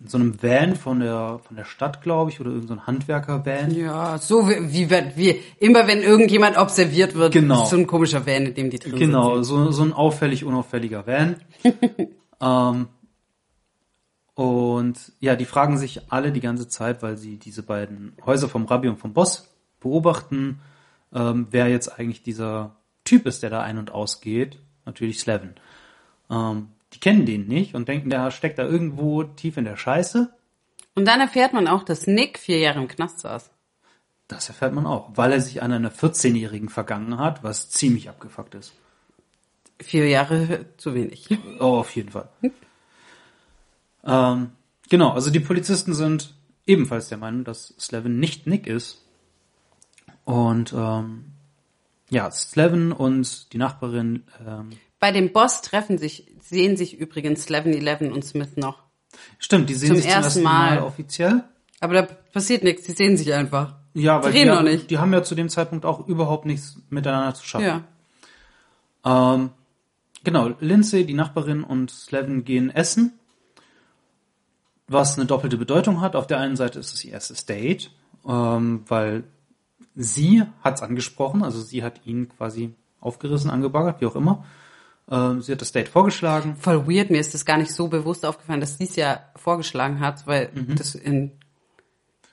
[0.00, 3.70] in so einem Van von der, von der Stadt, glaube ich, oder irgendein so Handwerker-Van.
[3.74, 7.64] Ja, so wie, wie, wie immer wenn irgendjemand observiert wird, Genau.
[7.64, 9.44] ist so ein komischer Van, in dem die drin Genau, sitzen.
[9.48, 11.36] so, so ein auffällig unauffälliger Van.
[12.40, 12.86] ähm,
[14.34, 18.66] und ja, die fragen sich alle die ganze Zeit, weil sie diese beiden Häuser vom
[18.66, 19.48] Rabbi und vom Boss
[19.80, 20.60] beobachten,
[21.12, 22.76] ähm, wer jetzt eigentlich dieser
[23.08, 24.58] Typ ist, der da ein- und ausgeht.
[24.84, 25.54] Natürlich Slevin.
[26.30, 30.30] Ähm, die kennen den nicht und denken, der steckt da irgendwo tief in der Scheiße.
[30.94, 33.50] Und dann erfährt man auch, dass Nick vier Jahre im Knast saß.
[34.26, 38.54] Das erfährt man auch, weil er sich an einer 14-Jährigen vergangen hat, was ziemlich abgefuckt
[38.54, 38.74] ist.
[39.80, 41.28] Vier Jahre zu wenig.
[41.60, 42.28] Oh, auf jeden Fall.
[44.04, 44.50] ähm,
[44.90, 46.34] genau, also die Polizisten sind
[46.66, 49.02] ebenfalls der Meinung, dass Slevin nicht Nick ist.
[50.26, 51.32] Und ähm,
[52.10, 58.10] ja, Slevin und die Nachbarin, ähm, Bei dem Boss treffen sich, sehen sich übrigens 11-11
[58.10, 58.82] und Smith noch.
[59.38, 60.82] stimmt, die sehen Zum sich zum ersten ersten Mal, Mal.
[60.82, 61.44] offiziell.
[61.80, 62.02] Aber da
[62.32, 63.76] passiert nichts, sie sehen sich einfach.
[63.94, 64.90] Ja, weil Die die, haben- noch nicht.
[64.90, 67.84] die haben ja zu dem Zeitpunkt auch überhaupt nichts miteinander zu schaffen.
[69.04, 69.34] Ja.
[69.34, 69.50] Ähm,
[70.24, 73.12] genau, Lindsay, die Nachbarin und Slevin gehen essen,
[74.88, 76.16] was eine doppelte Bedeutung hat.
[76.16, 77.90] Auf der einen Seite ist es ihr erstes Date,
[78.26, 79.24] ähm, weil
[79.94, 84.44] sie hat's angesprochen, also sie hat ihn quasi aufgerissen, angebaggert, wie auch immer.
[85.10, 86.56] Ähm, sie hat das Date vorgeschlagen.
[86.56, 90.00] Voll weird, mir ist das gar nicht so bewusst aufgefallen, dass sie es ja vorgeschlagen
[90.00, 90.76] hat, weil Mhm.
[90.76, 91.32] das in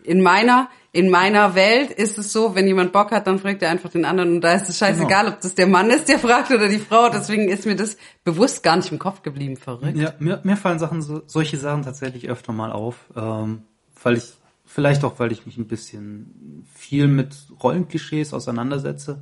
[0.04, 3.72] in meiner, in meiner Welt ist es so, wenn jemand Bock hat, dann fragt er
[3.72, 5.36] einfach den anderen und da ist es scheißegal, Genau.
[5.36, 7.10] ob das der Mann ist, der fragt oder die Frau.
[7.10, 9.98] Deswegen ist mir das bewusst gar nicht im Kopf geblieben, verrückt.
[9.98, 13.64] Ja, mir, mir fallen Sachen, so, solche Sachen tatsächlich öfter mal auf, ähm,
[14.04, 14.34] weil ich,
[14.76, 19.22] vielleicht auch, weil ich mich ein bisschen viel mit Rollenklischees auseinandersetze.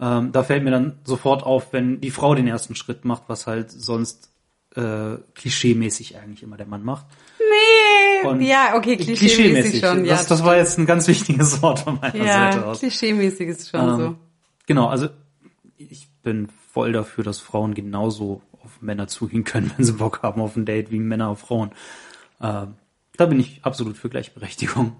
[0.00, 3.46] Ähm, da fällt mir dann sofort auf, wenn die Frau den ersten Schritt macht, was
[3.46, 4.30] halt sonst
[4.74, 7.06] äh, klischeemäßig eigentlich immer der Mann macht.
[7.38, 10.04] Nee, Und ja, okay, klischeemäßig schon.
[10.04, 12.80] Ja, das, das war jetzt ein ganz wichtiges Wort von meiner Seite ja aus.
[12.80, 14.16] klischeemäßig ist schon Ähm, so.
[14.66, 15.08] Genau, also
[15.76, 20.40] ich bin voll dafür, dass Frauen genauso auf Männer zugehen können, wenn sie Bock haben
[20.40, 21.70] auf ein Date, wie Männer auf Frauen.
[22.40, 22.74] Ähm,
[23.16, 24.96] da bin ich absolut für Gleichberechtigung.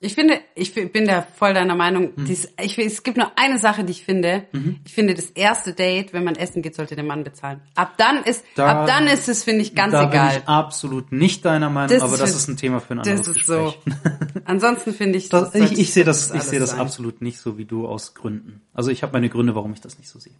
[0.00, 2.10] Ich finde, ich bin da voll deiner Meinung.
[2.14, 2.26] Mhm.
[2.26, 4.44] Dies, ich, es gibt nur eine Sache, die ich finde.
[4.84, 7.62] Ich finde, das erste Date, wenn man essen geht, sollte der Mann bezahlen.
[7.74, 10.28] Ab dann ist, Da- ab dann ist es, finde ich, ganz da egal.
[10.32, 12.98] bin ich absolut nicht deiner Meinung, Das aber das für- ist ein Thema für ein
[12.98, 13.78] anderes Das ist Gespräch.
[13.86, 14.40] so.
[14.44, 16.80] Ansonsten finde ich, Das, ich, sollte- ich sehe das, ich sehe das sein.
[16.80, 18.60] absolut nicht so wie du aus Gründen.
[18.74, 20.34] Also ich habe meine Gründe, warum ich das nicht so sehe.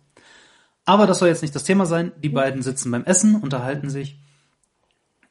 [0.84, 2.12] Aber das soll jetzt nicht das Thema sein.
[2.22, 4.18] Die beiden sitzen beim Essen, unterhalten sich.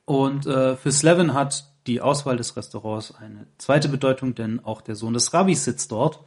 [0.05, 4.95] Und äh, für Slevin hat die Auswahl des Restaurants eine zweite Bedeutung, denn auch der
[4.95, 6.19] Sohn des Rabbis sitzt dort,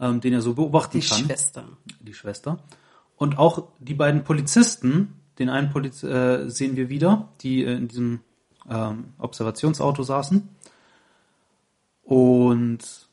[0.00, 1.64] ähm, den er so beobachten Die kann Schwester.
[2.00, 2.58] die Schwester.
[3.16, 7.88] Und auch die beiden Polizisten, den einen Poliz äh, sehen wir wieder, die äh, in
[7.88, 8.20] diesem
[8.68, 10.48] ähm, Observationsauto saßen.
[12.02, 13.08] Und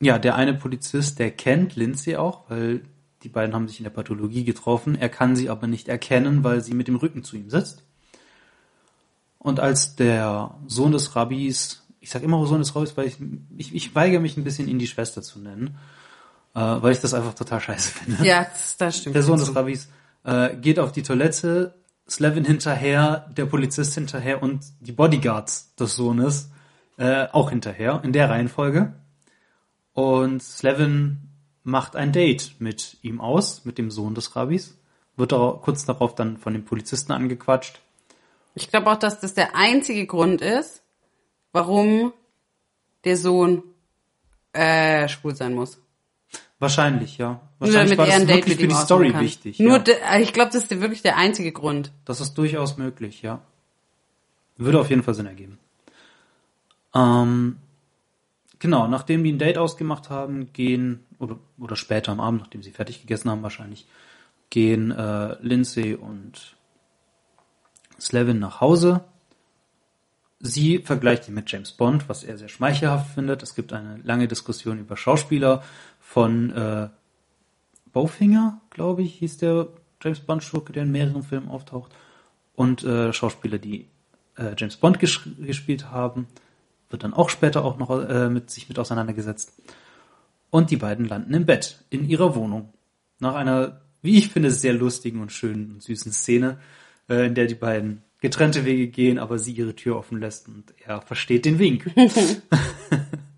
[0.00, 2.82] ja, der eine Polizist, der kennt Lindsay auch, weil
[3.22, 4.96] die beiden haben sich in der Pathologie getroffen.
[4.96, 7.84] Er kann sie aber nicht erkennen, weil sie mit dem Rücken zu ihm sitzt.
[9.38, 13.16] Und als der Sohn des Rabbis, ich sage immer Sohn des Rabbis, weil ich,
[13.56, 15.78] ich, ich weigere mich ein bisschen, ihn die Schwester zu nennen,
[16.54, 18.24] äh, weil ich das einfach total scheiße finde.
[18.24, 19.14] Ja, das, das stimmt.
[19.16, 19.88] Der Sohn des Rabbis
[20.24, 21.74] äh, geht auf die Toilette,
[22.08, 26.50] Slevin hinterher, der Polizist hinterher und die Bodyguards des Sohnes
[26.98, 28.94] äh, auch hinterher, in der Reihenfolge.
[29.94, 31.29] Und Slevin
[31.70, 34.76] macht ein Date mit ihm aus, mit dem Sohn des Rabbis.
[35.16, 37.80] Wird darauf, kurz darauf dann von den Polizisten angequatscht.
[38.54, 40.82] Ich glaube auch, dass das der einzige Grund ist,
[41.52, 42.12] warum
[43.04, 43.62] der Sohn
[44.52, 45.78] äh, schwul sein muss.
[46.58, 47.28] Wahrscheinlich, ja.
[47.58, 49.22] Nur Wahrscheinlich damit war er das wirklich für die Story kann.
[49.22, 49.58] wichtig.
[49.60, 49.78] Nur, ja.
[49.78, 51.92] de, ich glaube, das ist wirklich der einzige Grund.
[52.04, 53.40] Das ist durchaus möglich, ja.
[54.56, 55.58] Würde auf jeden Fall Sinn ergeben.
[56.94, 57.56] Ähm,
[58.58, 62.72] genau, nachdem die ein Date ausgemacht haben, gehen, oder, oder später am Abend, nachdem sie
[62.72, 63.86] fertig gegessen haben wahrscheinlich,
[64.48, 66.56] gehen äh, Lindsay und
[68.00, 69.04] Slevin nach Hause.
[70.40, 73.42] Sie vergleicht ihn mit James Bond, was er sehr schmeichelhaft findet.
[73.42, 75.62] Es gibt eine lange Diskussion über Schauspieler
[76.00, 76.88] von äh,
[77.92, 79.68] Bowfinger, glaube ich, hieß der
[80.02, 81.92] James Bond-Schurke, der in mehreren Filmen auftaucht.
[82.54, 83.86] Und äh, Schauspieler, die
[84.36, 86.26] äh, James Bond gespielt haben,
[86.88, 89.52] wird dann auch später auch noch äh, mit sich mit auseinandergesetzt.
[90.50, 92.72] Und die beiden landen im Bett in ihrer Wohnung.
[93.18, 96.58] Nach einer, wie ich finde, sehr lustigen und schönen und süßen Szene,
[97.08, 100.74] äh, in der die beiden getrennte Wege gehen, aber sie ihre Tür offen lässt und
[100.84, 101.90] er versteht den Wink.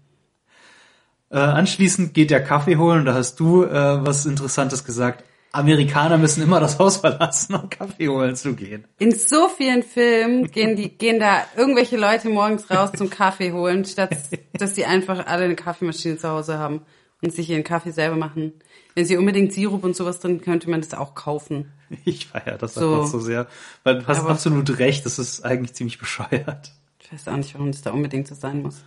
[1.33, 3.71] Äh, anschließend geht der Kaffee holen und da hast du äh,
[4.05, 5.25] was Interessantes gesagt.
[5.51, 8.87] Amerikaner müssen immer das Haus verlassen, um Kaffee holen zu gehen.
[8.99, 13.87] In so vielen Filmen gehen die gehen da irgendwelche Leute morgens raus zum Kaffee holen,
[13.87, 14.15] statt
[14.59, 16.83] dass sie einfach alle eine Kaffeemaschine zu Hause haben
[17.23, 18.53] und sich ihren Kaffee selber machen.
[18.95, 21.73] Wenn sie unbedingt Sirup und sowas drin, könnte man das auch kaufen.
[22.07, 22.95] Ich feiere das So.
[22.95, 23.47] einfach so sehr.
[23.85, 26.73] Weil du hast Aber- absolut recht, das ist eigentlich ziemlich bescheuert.
[27.01, 28.83] Ich weiß auch nicht, warum das da unbedingt so sein muss.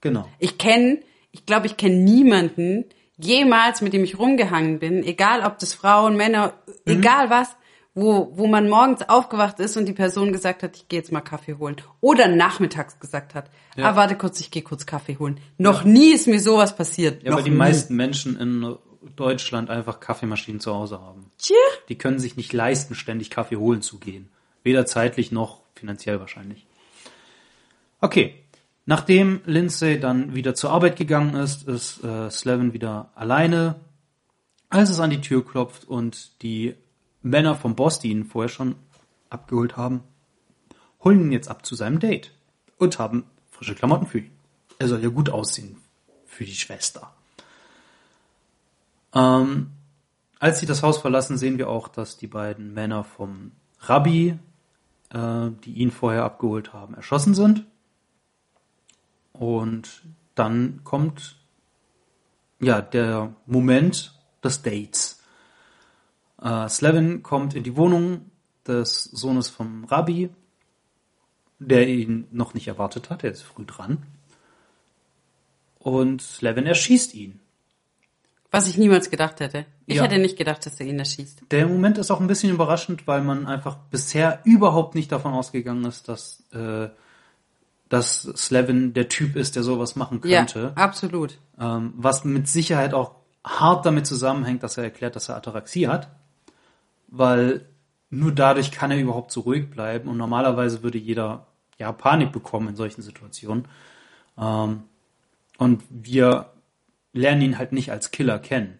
[0.00, 0.26] Genau.
[0.38, 1.00] Ich kenne,
[1.32, 2.86] ich glaube, ich kenne niemanden
[3.18, 6.54] jemals, mit dem ich rumgehangen bin, egal ob das Frauen, Männer,
[6.86, 6.92] Mhm.
[7.00, 7.48] egal was,
[7.94, 11.20] wo, wo man morgens aufgewacht ist und die Person gesagt hat, ich gehe jetzt mal
[11.20, 11.76] Kaffee holen.
[12.00, 13.90] Oder nachmittags gesagt hat, Ja.
[13.90, 15.40] ah, warte kurz, ich gehe kurz Kaffee holen.
[15.58, 17.22] Noch nie ist mir sowas passiert.
[17.22, 17.56] Ja, Noch weil die nie.
[17.56, 18.76] meisten Menschen in
[19.16, 21.30] Deutschland einfach Kaffeemaschinen zu Hause haben.
[21.38, 21.56] Tja.
[21.88, 24.28] Die können sich nicht leisten, ständig Kaffee holen zu gehen.
[24.62, 26.66] Weder zeitlich noch finanziell wahrscheinlich.
[28.00, 28.34] Okay.
[28.86, 33.76] Nachdem Lindsay dann wieder zur Arbeit gegangen ist, ist äh, Slevin wieder alleine,
[34.68, 36.74] als es an die Tür klopft und die
[37.22, 38.76] Männer vom Boss, die ihn vorher schon
[39.28, 40.02] abgeholt haben,
[41.02, 42.32] holen ihn jetzt ab zu seinem Date
[42.78, 44.32] und haben frische Klamotten für ihn.
[44.78, 45.76] Er soll ja gut aussehen
[46.26, 47.12] für die Schwester.
[49.14, 49.70] Ähm,
[50.38, 54.38] als sie das Haus verlassen, sehen wir auch, dass die beiden Männer vom Rabbi,
[55.10, 57.66] äh, die ihn vorher abgeholt haben, erschossen sind.
[59.32, 60.02] Und
[60.34, 61.36] dann kommt
[62.60, 65.19] ja der Moment des Dates.
[66.42, 68.30] Äh, Slevin kommt in die Wohnung
[68.66, 70.30] des Sohnes vom Rabbi
[71.60, 73.22] der ihn noch nicht erwartet hat.
[73.22, 73.98] Er ist früh dran.
[75.78, 77.38] Und Slevin erschießt ihn.
[78.50, 79.66] Was ich niemals gedacht hätte.
[79.86, 80.02] Ich Ja.
[80.02, 81.42] hätte nicht gedacht, dass er ihn erschießt.
[81.50, 85.84] Der Moment ist auch ein bisschen überraschend, weil man einfach bisher überhaupt nicht davon ausgegangen
[85.84, 86.88] ist, dass, äh,
[87.88, 90.72] dass Slevin der Typ ist, der sowas machen könnte.
[90.76, 91.38] Ja, absolut.
[91.60, 93.14] Ähm, was mit Sicherheit auch
[93.44, 96.08] hart damit zusammenhängt, dass er erklärt, dass er Ataraxie hat.
[97.10, 97.66] Weil
[98.10, 100.08] nur dadurch kann er überhaupt so ruhig bleiben.
[100.08, 101.46] Und normalerweise würde jeder
[101.78, 103.66] ja Panik bekommen in solchen Situationen.
[104.38, 104.82] Ähm,
[105.58, 106.50] und wir
[107.12, 108.78] lernen ihn halt nicht als Killer kennen.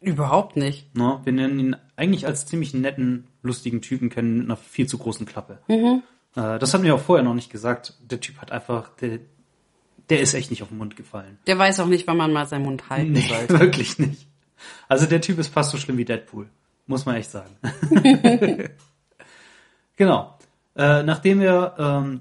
[0.00, 0.94] Überhaupt nicht.
[0.96, 1.20] Ne?
[1.24, 5.26] Wir nennen ihn eigentlich als ziemlich netten, lustigen Typen kennen mit einer viel zu großen
[5.26, 5.58] Klappe.
[5.68, 7.94] Äh, das hatten wir auch vorher noch nicht gesagt.
[8.00, 9.20] Der Typ hat einfach, der,
[10.08, 11.38] der ist echt nicht auf den Mund gefallen.
[11.46, 13.60] Der weiß auch nicht, wann man mal seinen Mund halten Nee, sollte.
[13.60, 14.26] wirklich nicht.
[14.88, 16.48] Also der Typ ist fast so schlimm wie Deadpool.
[16.90, 17.56] Muss man echt sagen.
[19.96, 20.36] genau.
[20.74, 22.20] Äh, nachdem er ähm,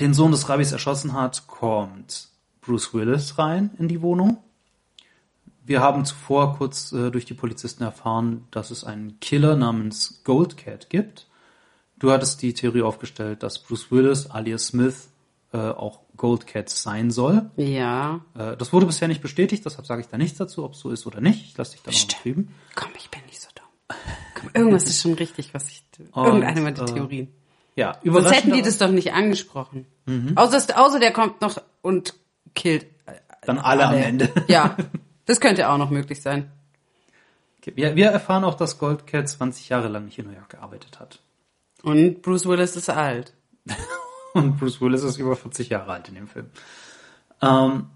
[0.00, 2.26] den Sohn des Rabbis erschossen hat, kommt
[2.60, 4.38] Bruce Willis rein in die Wohnung.
[5.64, 10.90] Wir haben zuvor kurz äh, durch die Polizisten erfahren, dass es einen Killer namens Goldcat
[10.90, 11.28] gibt.
[11.96, 15.08] Du hattest die Theorie aufgestellt, dass Bruce Willis alias Smith
[15.52, 17.48] äh, auch Goldcat sein soll.
[17.56, 18.24] Ja.
[18.36, 20.90] Äh, das wurde bisher nicht bestätigt, deshalb sage ich da nichts dazu, ob es so
[20.90, 21.44] ist oder nicht.
[21.44, 22.24] Ich lasse dich da noch Bestimmt.
[22.24, 22.54] drüben.
[22.74, 23.48] Komm, ich bin nicht so
[24.52, 25.84] irgendwas ist schon richtig, was ich.
[26.14, 27.28] irgendeine meiner äh, Theorien.
[27.76, 28.36] Ja, Sonst überraschend.
[28.36, 29.86] hätten die das doch nicht angesprochen.
[30.36, 32.14] Außer, außer der kommt noch und
[32.54, 32.86] killt.
[33.42, 34.30] dann alle, am Ende.
[34.48, 34.76] Ja.
[35.26, 36.50] Das könnte auch noch möglich sein.
[37.58, 41.00] Okay, Wir, wir erfahren auch, dass Goldcat 20 Jahre lang nicht in New York gearbeitet
[41.00, 41.20] hat.
[41.82, 43.32] Und Bruce Willis ist alt.
[44.34, 46.50] Und Bruce Willis ist über 40 Jahre alt in dem Film.
[47.40, 47.86] Ähm,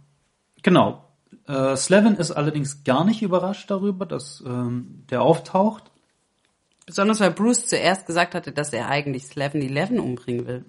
[0.63, 1.05] genau.
[1.47, 5.91] Äh, Slevin ist allerdings gar nicht überrascht darüber, dass ähm, der auftaucht.
[6.89, 10.65] Besonders weil Bruce zuerst gesagt hatte, dass er eigentlich Slevin Eleven umbringen will.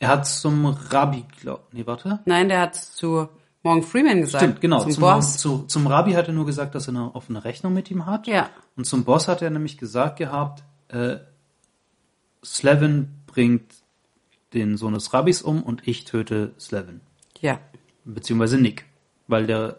[0.00, 2.20] Er hat zum Rabbi, glaub, nee, warte.
[2.26, 3.26] Nein, der hat zu
[3.62, 4.44] Morgan Freeman gesagt.
[4.44, 4.80] Stimmt, genau.
[4.80, 5.38] Zum, Zum, Boss.
[5.38, 8.26] Zu, zum Rabbi hat er nur gesagt, dass er eine offene Rechnung mit ihm hat.
[8.26, 8.50] Ja.
[8.76, 11.16] Und zum Boss hat er nämlich gesagt gehabt, äh,
[12.44, 13.72] Slevin bringt
[14.52, 17.00] den Sohn des Rabbis um und ich töte Slevin.
[17.40, 17.60] Ja.
[18.04, 18.84] Beziehungsweise Nick.
[19.26, 19.78] Weil der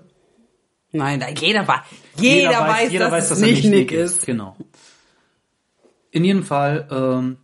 [0.92, 1.84] Nein, jeder, wa
[2.16, 4.26] jeder, weiß, jeder dass, weiß, es dass er nicht Nick Nick ist.
[4.26, 4.58] Genau.
[6.12, 7.38] In jedem Fall ähm,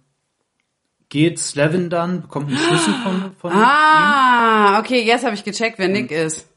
[1.09, 3.57] geht Slevin dann, bekommt einen Schlüssel von, von ihm.
[3.57, 6.49] Ah, okay, jetzt habe ich gecheckt, wer Nick ist.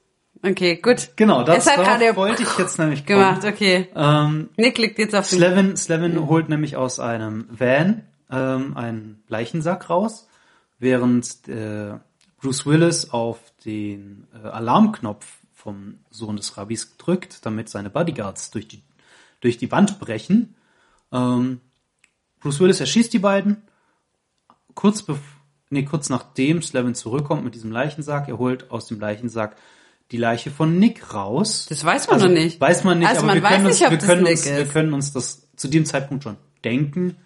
[0.42, 1.10] Okay, gut.
[1.16, 3.18] Genau, das, darauf wollte ich jetzt nämlich kommen.
[3.18, 3.88] gemacht, okay.
[3.94, 5.38] Ähm, Nick liegt jetzt auf dem...
[5.38, 10.28] Slevin, Slevin holt nämlich aus einem Van ähm, einen Leichensack raus,
[10.78, 11.94] während äh,
[12.40, 18.68] Bruce Willis auf den äh, Alarmknopf vom Sohn des Rabbis drückt, damit seine Bodyguards durch
[18.68, 18.82] die,
[19.40, 20.54] durch die Wand brechen.
[21.12, 21.60] Ähm,
[22.40, 23.62] Bruce Willis erschießt die beiden.
[24.74, 25.18] Kurz, bev
[25.70, 29.56] nee, kurz nachdem Slevin zurückkommt mit diesem Leichensack, er holt aus dem Leichensack
[30.10, 31.66] die Leiche von Nick raus.
[31.68, 32.60] Das weiß man noch nicht.
[32.60, 34.46] Weiß man nicht, Also aber man wir, weiß können nicht, uns, wir, das können uns,
[34.46, 37.16] wir können uns das zu dem Zeitpunkt schon denken.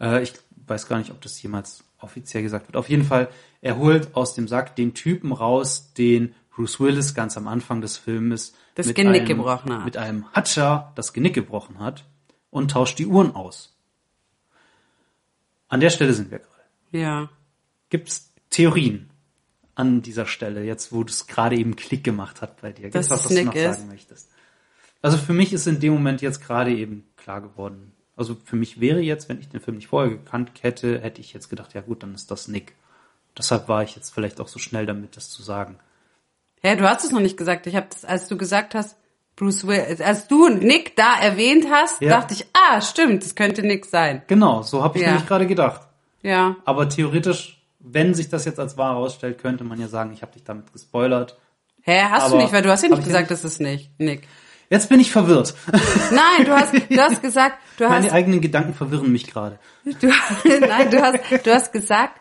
[0.00, 0.34] Äh, ich
[0.66, 2.76] weiß gar nicht, ob das jemals offiziell gesagt wird.
[2.76, 3.28] Auf jeden Fall,
[3.60, 7.96] er holt aus dem Sack den Typen raus, den Bruce Willis ganz am Anfang des
[7.96, 9.84] Filmes Das mit Genick einem, gebrochen hat.
[9.84, 12.04] Mit einem Hatscher das Genick gebrochen hat
[12.50, 13.76] und tauscht die Uhren aus.
[15.70, 16.64] An der Stelle sind wir gerade.
[16.92, 17.30] Ja.
[17.88, 19.08] Gibt's Theorien
[19.74, 22.90] an dieser Stelle, jetzt wo es gerade eben Klick gemacht hat bei dir?
[22.90, 23.76] Gibt's Dass was, was du noch ist?
[23.76, 24.30] sagen möchtest?
[25.00, 27.92] Also für mich ist in dem Moment jetzt gerade eben klar geworden.
[28.16, 31.32] Also für mich wäre jetzt, wenn ich den Film nicht vorher gekannt hätte, hätte ich
[31.32, 32.74] jetzt gedacht, ja gut, dann ist das Nick.
[33.38, 35.78] Deshalb war ich jetzt vielleicht auch so schnell damit, das zu sagen.
[36.62, 37.66] Ja, du hast es noch nicht gesagt.
[37.66, 38.98] Ich habe das, als du gesagt hast,
[39.40, 42.10] Bruce Willis, als du Nick da erwähnt hast, Ja.
[42.10, 44.20] dachte ich, ah, stimmt, das könnte Nick sein.
[44.26, 45.12] Genau, so habe ich Ja.
[45.12, 45.80] nämlich gerade gedacht.
[46.22, 46.56] Ja.
[46.66, 50.32] Aber theoretisch, wenn sich das jetzt als wahr herausstellt, könnte man ja sagen, ich habe
[50.32, 51.38] dich damit gespoilert.
[51.80, 54.28] Hä, hast Aber du nicht, weil du hast ja nicht gesagt, das ist nicht Nick.
[54.68, 55.54] Jetzt bin ich verwirrt.
[56.10, 59.58] Nein, du hast, du hast gesagt, du hast, Meine eigenen Gedanken verwirren mich gerade.
[59.84, 60.06] du,
[60.60, 62.20] nein, du hast, du hast gesagt,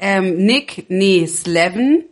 [0.00, 2.04] ähm, Nick, nee, Slevin,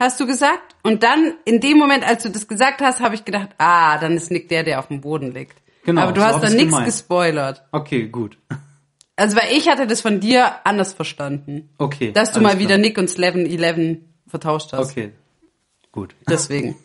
[0.00, 0.65] hast du gesagt.
[0.82, 4.16] Und dann, in dem Moment, als du das gesagt hast, habe ich gedacht, ah, dann
[4.16, 5.56] ist Nick der, der auf dem Boden liegt.
[5.84, 7.64] Genau, Aber du so hast dann nichts gespoilert.
[7.72, 8.38] Okay, gut.
[9.18, 11.70] Also, weil ich hatte das von dir anders verstanden.
[11.78, 12.12] Okay.
[12.12, 12.78] Dass du mal wieder klar.
[12.80, 14.90] Nick und Slevin 11 vertauscht hast.
[14.90, 15.12] Okay.
[15.90, 16.14] Gut.
[16.28, 16.76] Deswegen.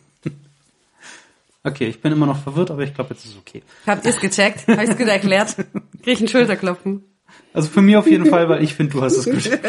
[1.62, 3.62] Okay, ich bin immer noch verwirrt, aber ich glaube, jetzt ist es okay.
[3.86, 4.66] Habt ihr es gecheckt?
[4.66, 5.54] Hab ich's gut erklärt?
[5.56, 7.04] Krieg ich einen Schulterklopfen?
[7.52, 9.60] Also für mich auf jeden Fall, weil ich finde, du hast es gut.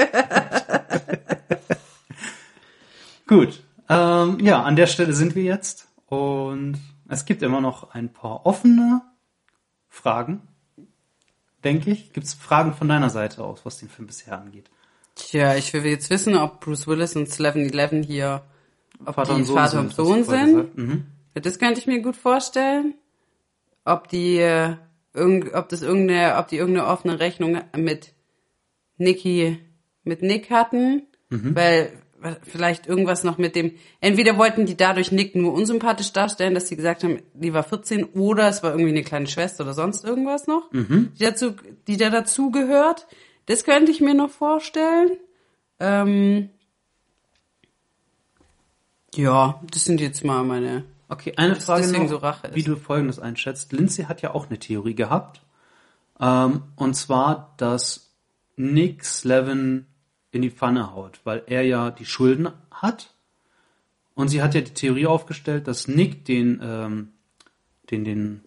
[3.28, 3.62] gut.
[3.94, 6.78] Ähm, ja, an der Stelle sind wir jetzt und
[7.08, 9.02] es gibt immer noch ein paar offene
[9.90, 10.42] Fragen,
[11.64, 12.14] denke ich.
[12.14, 14.70] Gibt es Fragen von deiner Seite aus, was den Film bisher angeht?
[15.16, 18.42] Tja, ich will jetzt wissen, ob Bruce Willis und Slevin Eleven hier,
[19.06, 20.78] ob Vater die und Sohn Vater sind, und Sohn sind.
[20.78, 21.06] Mhm.
[21.36, 22.96] Das könnte ich mir gut vorstellen.
[23.86, 24.76] Ob die, äh,
[25.14, 28.14] irgend, ob das irgendeine, ob die irgendeine offene Rechnung mit
[28.98, 29.60] Nicky,
[30.04, 31.56] mit Nick hatten, Mhm.
[31.56, 31.92] weil
[32.44, 33.72] vielleicht irgendwas noch mit dem,
[34.02, 38.06] entweder wollten die dadurch Nick nur unsympathisch darstellen, dass sie gesagt haben, die war 14,
[38.14, 41.12] oder es war irgendwie eine kleine Schwester oder sonst irgendwas noch, Mhm.
[41.20, 41.54] die dazu,
[41.88, 43.08] die da dazu gehört.
[43.46, 45.12] Das könnte ich mir noch vorstellen.
[45.80, 46.50] Ähm,
[49.16, 50.86] ja, das sind jetzt mal meine.
[51.10, 52.56] Okay, eine Frage noch, so Rache ist.
[52.56, 53.72] wie du Folgendes einschätzt.
[53.74, 55.42] Lindsay hat ja auch eine Theorie gehabt.
[56.20, 58.12] Ähm, und zwar, dass
[58.56, 59.86] Nick Slevin
[60.34, 63.14] in die Pfanne haut, weil er ja die Schulden hat.
[64.16, 67.10] Und sie hat ja die Theorie aufgestellt, dass Nick den, ähm,
[67.92, 68.42] den, den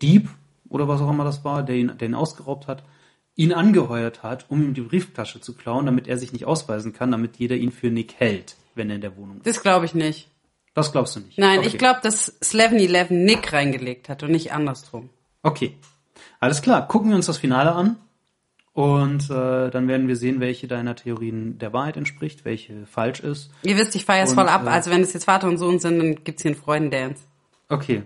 [0.00, 0.28] Dieb
[0.68, 2.84] oder was auch immer das war, der ihn, der ihn ausgeraubt hat,
[3.34, 7.10] ihn angeheuert hat, um ihm die Brieftasche zu klauen, damit er sich nicht ausweisen kann,
[7.10, 9.46] damit jeder ihn für Nick hält, wenn er in der Wohnung ist.
[9.46, 10.28] Das glaube ich nicht.
[10.74, 11.38] Das glaubst du nicht?
[11.38, 11.68] Nein, okay.
[11.68, 15.10] ich glaube, dass Slevin Eleven Nick reingelegt hat und nicht andersrum.
[15.42, 15.76] Okay,
[16.38, 16.86] alles klar.
[16.86, 17.96] Gucken wir uns das Finale an
[18.76, 23.50] und äh, dann werden wir sehen, welche deiner Theorien der Wahrheit entspricht, welche falsch ist.
[23.62, 24.66] Ihr wisst, ich feiere es voll ab.
[24.66, 27.22] äh, Also wenn es jetzt Vater und Sohn sind, dann gibt's hier einen Freundendance.
[27.70, 28.02] Okay.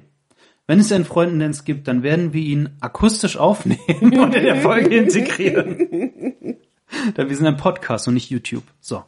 [0.68, 3.80] Wenn es einen Freundendance gibt, dann werden wir ihn akustisch aufnehmen
[4.16, 5.76] und in der Folge integrieren.
[7.16, 8.62] Denn wir sind ein Podcast und nicht YouTube.
[8.80, 9.02] So.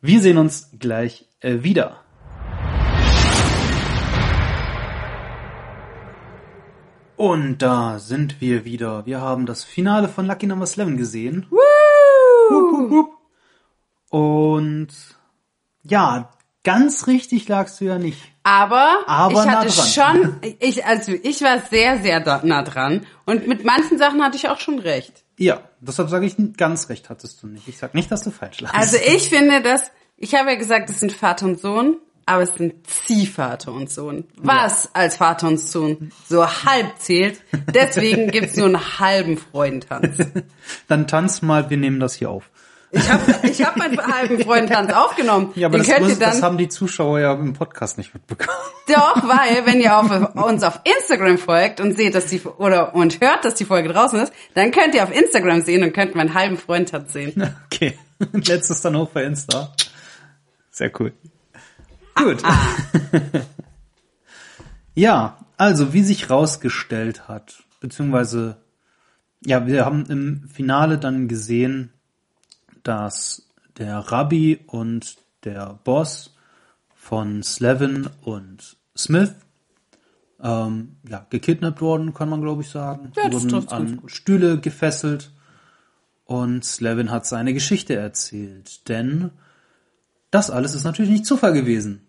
[0.00, 2.00] Wir sehen uns gleich äh, wieder.
[7.22, 9.06] Und da sind wir wieder.
[9.06, 11.46] Wir haben das Finale von Lucky Number 11 gesehen.
[11.52, 13.10] Hup, hup, hup.
[14.10, 14.88] Und
[15.84, 16.32] ja,
[16.64, 18.20] ganz richtig lagst du ja nicht.
[18.42, 23.06] Aber, Aber ich hatte schon, ich, also ich war sehr, sehr nah dran.
[23.24, 25.22] Und mit manchen Sachen hatte ich auch schon recht.
[25.38, 27.68] Ja, deshalb sage ich, ganz recht hattest du nicht.
[27.68, 28.76] Ich sag nicht, dass du falsch lagst.
[28.76, 32.54] Also ich finde, dass, ich habe ja gesagt, es sind Vater und Sohn, aber es
[32.54, 34.24] sind Ziehvater und Sohn.
[34.36, 37.40] Was als Vater und Sohn so halb zählt,
[37.72, 40.18] deswegen gibt's nur einen halben Freudentanz.
[40.88, 42.50] Dann tanz mal, wir nehmen das hier auf.
[42.94, 45.52] Ich habe ich hab meinen halben Freudentanz aufgenommen.
[45.54, 48.50] Ja, aber das, muss, das dann haben die Zuschauer ja im Podcast nicht mitbekommen.
[48.86, 53.18] Doch, weil wenn ihr auf, uns auf Instagram folgt und seht, dass die oder und
[53.20, 56.34] hört, dass die Folge draußen ist, dann könnt ihr auf Instagram sehen und könnt meinen
[56.34, 57.32] halben Freundtanz sehen.
[57.72, 57.98] Okay,
[58.32, 59.72] letztes dann hoch bei Insta.
[60.70, 61.12] Sehr cool.
[62.14, 62.42] Gut.
[64.94, 68.56] ja, also wie sich rausgestellt hat, beziehungsweise,
[69.44, 71.92] ja, wir haben im Finale dann gesehen,
[72.82, 73.48] dass
[73.78, 76.34] der Rabbi und der Boss
[76.94, 79.34] von Slevin und Smith
[80.42, 83.12] ähm, ja, gekidnappt worden, kann man glaube ich sagen.
[83.16, 85.30] Ja, das wurden an Stühle gefesselt
[86.24, 88.88] und Slevin hat seine Geschichte erzählt.
[88.88, 89.30] Denn
[90.32, 92.04] das alles ist natürlich nicht Zufall gewesen.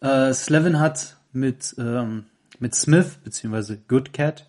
[0.00, 2.24] Äh, Slevin hat mit, ähm,
[2.58, 4.48] mit Smith, beziehungsweise Good Cat,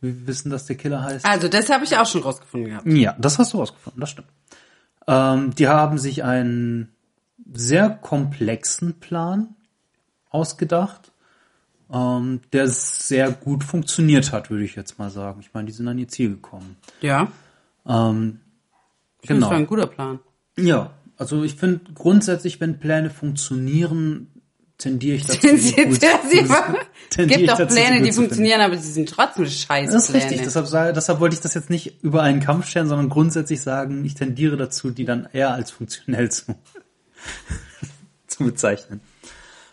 [0.00, 1.26] wir wissen, dass der Killer heißt.
[1.26, 2.86] Also das habe ich auch schon rausgefunden gehabt.
[2.86, 4.28] Ja, das hast du rausgefunden, das stimmt.
[5.06, 6.94] Ähm, die haben sich einen
[7.52, 9.54] sehr komplexen Plan
[10.30, 11.12] ausgedacht,
[11.92, 15.40] ähm, der sehr gut funktioniert hat, würde ich jetzt mal sagen.
[15.40, 16.76] Ich meine, die sind an ihr Ziel gekommen.
[17.00, 17.28] Ja,
[17.86, 18.40] Ähm,
[19.20, 19.46] ich finde, genau.
[19.46, 20.20] das war ein guter Plan.
[20.56, 24.28] Ja, also ich finde grundsätzlich, wenn Pläne funktionieren,
[24.78, 25.46] tendiere ich dazu.
[27.10, 30.24] Tendiere gibt auch Pläne, die funktionieren, aber sie sind trotzdem scheiß Das ist Pläne.
[30.24, 34.04] richtig, deshalb, deshalb wollte ich das jetzt nicht über einen Kampf stellen, sondern grundsätzlich sagen,
[34.04, 36.54] ich tendiere dazu, die dann eher als funktionell zu,
[38.26, 39.00] zu bezeichnen.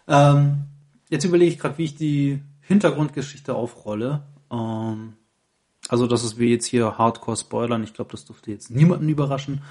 [0.07, 0.65] Ähm,
[1.09, 4.23] jetzt überlege ich gerade, wie ich die Hintergrundgeschichte aufrolle.
[4.51, 5.13] Ähm,
[5.87, 9.61] also, dass es wir jetzt hier Hardcore spoilern, ich glaube, das dürfte jetzt niemanden überraschen.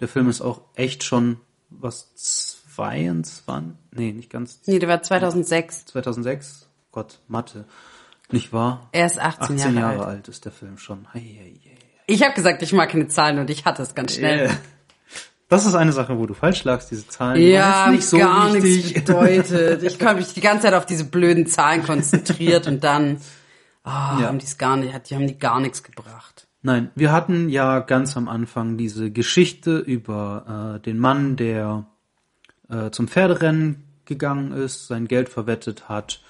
[0.00, 2.14] Der Film ist auch echt schon was
[2.74, 5.86] 22, nee, nicht ganz Nee, der war 2006.
[5.86, 6.68] 2006.
[6.90, 7.64] Gott, Mathe.
[8.32, 8.88] Nicht wahr?
[8.92, 10.16] Er ist 18, 18 Jahre, Jahre alt.
[10.16, 11.06] alt ist der Film schon.
[11.12, 11.78] Hei, hei, hei.
[12.06, 14.50] Ich habe gesagt, ich mag keine Zahlen und ich hatte es ganz schnell.
[15.48, 17.42] Das ist eine Sache, wo du falsch lagst, diese Zahlen.
[17.42, 18.84] Ja, nicht so gar wichtig.
[18.84, 19.82] nichts bedeutet.
[19.82, 23.20] Ich habe mich die ganze Zeit auf diese blöden Zahlen konzentriert und dann
[23.84, 24.26] ah, Ja.
[24.28, 26.46] haben die es gar nicht, die haben die gar nichts gebracht.
[26.62, 31.86] Nein, wir hatten ja ganz am Anfang diese Geschichte über äh, den Mann, der
[32.68, 36.20] äh, zum Pferderennen gegangen ist, sein Geld verwettet hat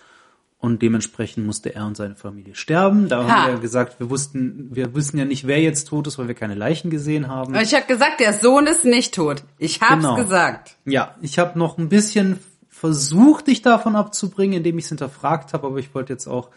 [0.58, 3.08] und dementsprechend musste er und seine Familie sterben.
[3.08, 3.28] Da Ha.
[3.28, 6.28] haben wir ja gesagt, wir wussten, wir wissen ja nicht, wer jetzt tot ist, weil
[6.28, 7.54] wir keine Leichen gesehen haben.
[7.54, 9.42] Aber ich habe gesagt, der Sohn ist nicht tot.
[9.58, 10.14] Ich hab's Genau.
[10.16, 10.76] gesagt.
[10.84, 15.66] Ja, ich habe noch ein bisschen versucht, dich davon abzubringen, indem ich es hinterfragt habe,
[15.66, 16.50] aber ich wollte jetzt auch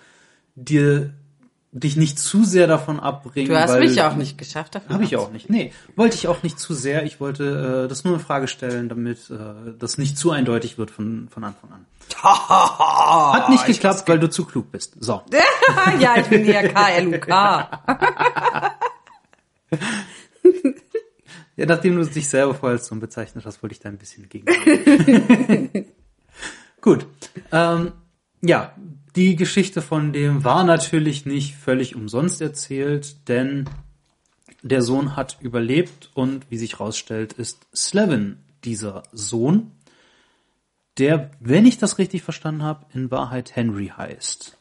[0.56, 1.14] dir
[1.74, 3.50] dich nicht zu sehr davon abbringen.
[3.50, 4.94] Du hast weil, mich ja auch nicht geschafft dafür.
[4.94, 5.50] Habe ich auch nicht.
[5.50, 7.04] Nee, wollte ich auch nicht zu sehr.
[7.04, 10.92] Ich wollte äh, das nur eine Frage stellen, damit äh, das nicht zu eindeutig wird
[10.92, 11.86] von, von Anfang an.
[12.22, 14.96] Hat nicht geklappt, weil du zu klug bist.
[15.00, 15.24] So.
[16.00, 17.28] ja, ich bin ja KLUK.
[21.56, 24.28] Ja, nachdem du dich selber vorher als so bezeichnet hast, wollte ich da ein bisschen
[24.28, 24.48] gegen.
[26.82, 27.06] Gut.
[27.52, 27.92] Ähm,
[28.44, 28.76] ja,
[29.16, 33.70] die Geschichte von dem war natürlich nicht völlig umsonst erzählt, denn
[34.62, 39.72] der Sohn hat überlebt und wie sich herausstellt, ist Slevin dieser Sohn,
[40.98, 44.58] der, wenn ich das richtig verstanden habe, in Wahrheit Henry heißt.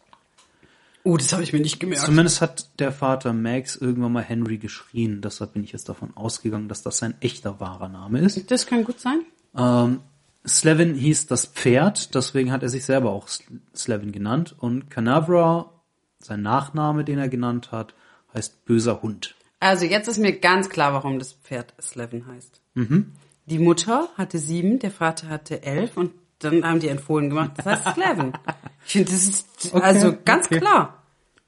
[1.04, 2.04] Oh, das habe ich mir nicht gemerkt.
[2.04, 5.20] Zumindest hat der Vater Max irgendwann mal Henry geschrien.
[5.20, 8.50] Deshalb bin ich jetzt davon ausgegangen, dass das sein echter wahrer Name ist.
[8.50, 9.22] Das kann gut sein.
[9.56, 10.00] Ähm,
[10.46, 13.28] Slevin hieß das Pferd, deswegen hat er sich selber auch
[13.74, 14.54] Slevin genannt.
[14.58, 15.70] Und Canavra,
[16.18, 17.94] sein Nachname, den er genannt hat,
[18.34, 19.34] heißt böser Hund.
[19.60, 22.60] Also jetzt ist mir ganz klar, warum das Pferd Slevin heißt.
[22.74, 23.12] Mhm.
[23.46, 27.52] Die Mutter hatte sieben, der Vater hatte elf und dann haben die ein Fohlen gemacht.
[27.56, 28.32] Das heißt Slevin.
[28.84, 30.58] Ich finde, das ist Okay, also ganz okay.
[30.58, 31.01] klar.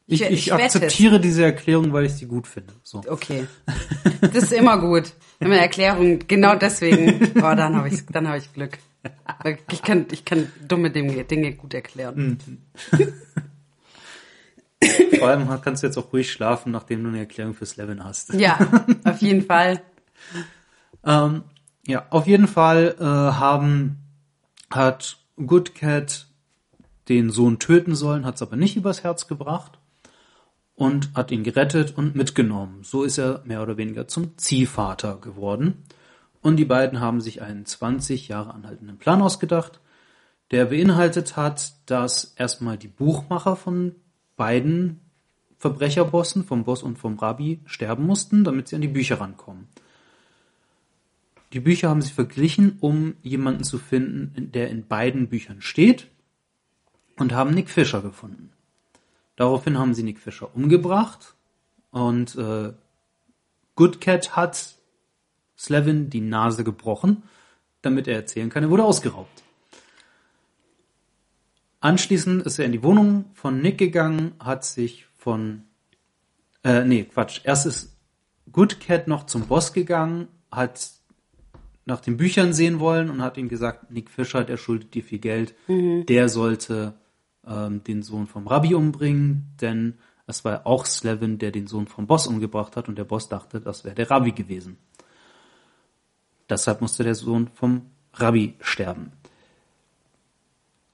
[0.07, 2.75] Ich, Ich- ich, akzeptiere diese Erklärung, weil ich sie gut finde.
[2.83, 3.03] So.
[3.09, 3.47] Okay.
[4.21, 5.13] Das ist immer gut.
[5.39, 8.79] Wenn man Erklärung, genau deswegen, oh, dann habe ich, dann habe ich Glück.
[9.71, 12.39] Ich kann, ich kann dumme Dinge, Dinge gut erklären.
[15.19, 18.35] Vor allem kannst du jetzt auch ruhig schlafen, nachdem du eine Erklärung für Slevin hast.
[18.35, 18.59] Ja,
[19.05, 19.81] auf jeden Fall.
[21.05, 21.43] Ähm,
[21.87, 23.99] ja, auf jeden Fall äh, haben
[24.71, 26.27] hat Good Cat
[27.09, 29.79] den Sohn töten sollen, hat es aber nicht übers Herz gebracht
[30.77, 32.83] und hat ihn gerettet und mitgenommen.
[32.83, 35.85] So ist er mehr oder weniger zum Ziehvater geworden.
[36.43, 39.81] Und die beiden haben sich einen 20 Jahre anhaltenden Plan ausgedacht,
[40.51, 43.95] der beinhaltet hat, dass erstmal die Buchmacher von
[44.37, 45.01] beiden
[45.59, 49.69] Verbrecherbossen, vom Boss und vom Rabbi, sterben mussten, damit sie an die Bücher rankommen.
[51.55, 56.09] Die Bücher haben sie verglichen, um jemanden zu finden, der in beiden Büchern steht
[57.17, 58.51] und haben Nick Fisher gefunden.
[59.37, 61.35] Daraufhin haben sie Nick Fisher umgebracht
[61.91, 62.73] und äh,
[63.75, 64.77] Good Cat hat
[65.59, 67.23] Slevin die Nase gebrochen,
[67.83, 69.43] damit er erzählen kann, er wurde ausgeraubt.
[71.81, 75.65] Anschließend ist er in die Wohnung von Nick gegangen, hat sich von
[76.65, 77.41] äh, nee, Quatsch.
[77.45, 77.97] Erst ist
[78.51, 80.91] Good Cat noch zum Boss gegangen, hat
[81.85, 85.19] nach den Büchern sehen wollen und hat ihm gesagt, Nick Fischer, der schuldet dir viel
[85.19, 86.95] Geld, der sollte
[87.47, 92.07] ähm, den Sohn vom Rabbi umbringen, denn es war auch Slevin, der den Sohn vom
[92.07, 94.79] Boss umgebracht hat und der Boss dachte, das wäre der Rabbi gewesen.
[96.49, 99.13] Deshalb musste der Sohn vom Rabbi sterben.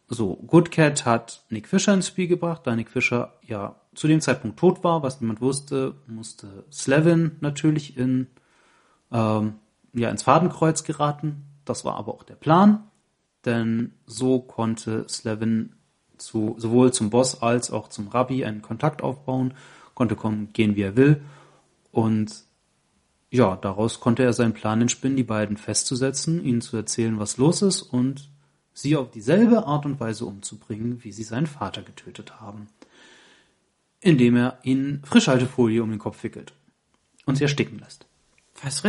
[0.09, 4.21] So, Good Cat hat Nick Fisher ins Spiel gebracht, da Nick Fisher ja zu dem
[4.21, 8.27] Zeitpunkt tot war, was niemand wusste, musste Slevin natürlich in,
[9.13, 9.55] ähm,
[9.93, 11.45] ja, ins Fadenkreuz geraten.
[11.65, 12.91] Das war aber auch der Plan,
[13.45, 15.77] denn so konnte Slevin
[16.21, 19.55] zu, sowohl zum Boss als auch zum Rabbi einen Kontakt aufbauen,
[19.95, 21.23] konnte kommen, gehen wie er will
[21.93, 22.45] und
[23.31, 27.63] ja, daraus konnte er seinen Plan entspinnen, die beiden festzusetzen, ihnen zu erzählen, was los
[27.63, 28.29] ist und
[28.73, 32.69] sie auf dieselbe Art und Weise umzubringen, wie sie seinen Vater getötet haben.
[34.01, 36.55] Indem er ihnen Frischhaltefolie um den Kopf wickelt
[37.27, 38.07] und sie ersticken lässt.
[38.63, 38.83] Was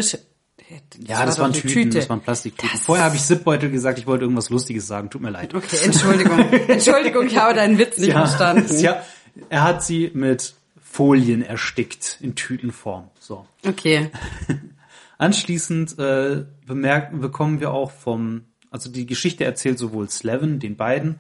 [0.79, 1.07] frische?
[1.07, 1.99] Ja, das, war waren doch eine Tüten, Tüte.
[1.99, 2.79] das waren Plastiktüten.
[2.79, 5.53] Vorher habe ich Zipbeutel gesagt, ich wollte irgendwas Lustiges sagen, tut mir leid.
[5.53, 6.39] Okay, Entschuldigung.
[6.67, 8.67] Entschuldigung, ich habe deinen Witz nicht verstanden.
[8.79, 9.03] ja,
[9.49, 13.09] er hat sie mit Folien erstickt in Tütenform.
[13.19, 13.45] So.
[13.65, 14.11] Okay.
[15.17, 21.19] Anschließend äh, bemerken, bekommen wir auch vom, also die Geschichte erzählt sowohl Slevin, den beiden,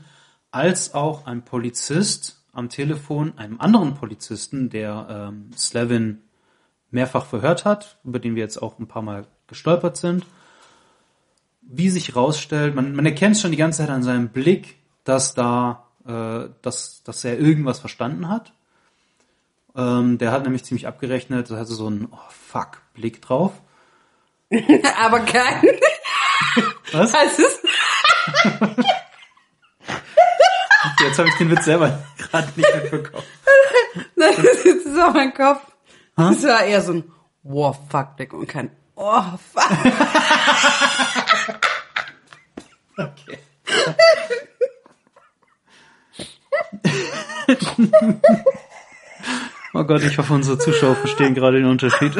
[0.49, 6.23] als auch ein Polizist am Telefon, einem anderen Polizisten, der ähm, Slevin
[6.89, 10.25] mehrfach verhört hat, über den wir jetzt auch ein paar Mal gestolpert sind.
[11.61, 15.87] Wie sich rausstellt, man, man erkennt schon die ganze Zeit an seinem Blick, dass da,
[16.07, 18.53] äh, dass, dass er irgendwas verstanden hat.
[19.75, 23.53] Ähm, der hat nämlich ziemlich abgerechnet, da hatte so einen oh, fuck Blick drauf.
[25.01, 25.61] Aber kein.
[26.91, 27.11] Was?
[27.11, 27.61] Das ist,
[30.99, 33.25] Jetzt habe ich den Witz selber gerade nicht mitbekommen.
[34.15, 35.61] das ist so mein Kopf.
[36.15, 37.11] Das war eher so ein
[37.43, 38.69] Wow, fuck, Blick und kein
[39.03, 39.71] Oh, fuck.
[42.97, 43.37] Okay.
[49.73, 52.13] oh Gott, ich hoffe, unsere Zuschauer verstehen gerade den Unterschied.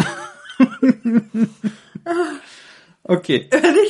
[3.04, 3.48] okay.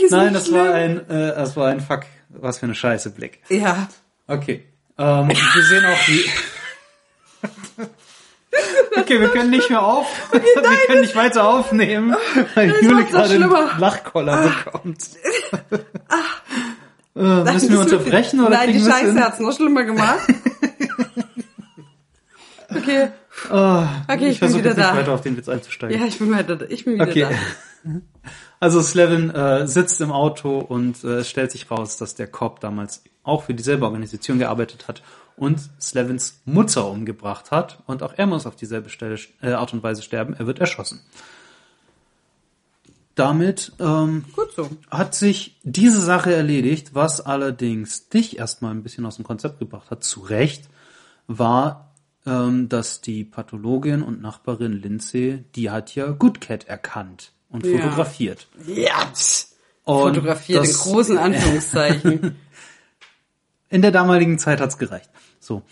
[0.10, 0.74] Nein, das war schlimm.
[0.74, 3.39] ein, äh, das war ein Fuck, was für eine Scheiße Blick.
[3.48, 3.88] Ja.
[4.28, 4.66] Okay.
[4.98, 6.26] Ähm, wir sehen auch, wie,
[8.97, 10.05] Okay, wir können nicht mehr auf.
[10.32, 10.41] wir
[10.88, 12.16] können nicht weiter aufnehmen,
[12.55, 13.80] weil Jule noch gerade einen.
[13.80, 15.03] Lachkoller bekommt.
[17.14, 20.20] Äh, müssen wir unterbrechen oder Nein, die Scheiße hat's noch schlimmer gemacht.
[22.70, 23.09] okay.
[23.51, 24.95] Oh, Okay, ich bin versuche wieder da.
[24.95, 25.99] weiter auf den Witz einzusteigen.
[25.99, 27.28] Ja, ich bin wieder, ich bin wieder Okay.
[27.84, 27.89] da.
[28.62, 32.59] Also Slevin äh, sitzt im Auto und äh, es stellt sich raus, dass der Cop
[32.59, 35.01] damals auch für dieselbe Organisation gearbeitet hat
[35.36, 39.84] und Slevins Mutter umgebracht hat und auch er muss auf dieselbe Stelle, äh, Art und
[39.84, 40.34] Weise sterben.
[40.38, 41.01] Er wird erschossen.
[43.15, 44.25] Damit ähm,
[44.55, 44.69] so.
[44.89, 49.91] hat sich diese Sache erledigt, was allerdings dich erstmal ein bisschen aus dem Konzept gebracht
[49.91, 50.69] hat, zu Recht,
[51.27, 51.93] war,
[52.25, 57.79] ähm, dass die Pathologin und Nachbarin Lindsay, die hat ja Good Cat erkannt und Ja.
[57.79, 58.47] fotografiert.
[58.65, 59.11] Ja.
[59.84, 62.36] Und Fotografiert in großen Anführungszeichen.
[63.72, 65.09] In der damaligen Zeit hat's gereicht.
[65.39, 65.63] So,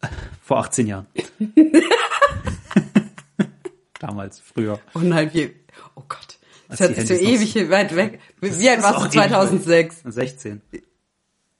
[0.42, 1.06] vor 18 Jahren.
[3.98, 4.78] Damals, früher.
[4.94, 5.52] Oh nein, wie,
[5.94, 6.38] oh Gott.
[6.68, 8.20] Das hört sich so ewig weit weg.
[8.40, 10.02] Wie alt warst du ewig 2006?
[10.04, 10.60] 16.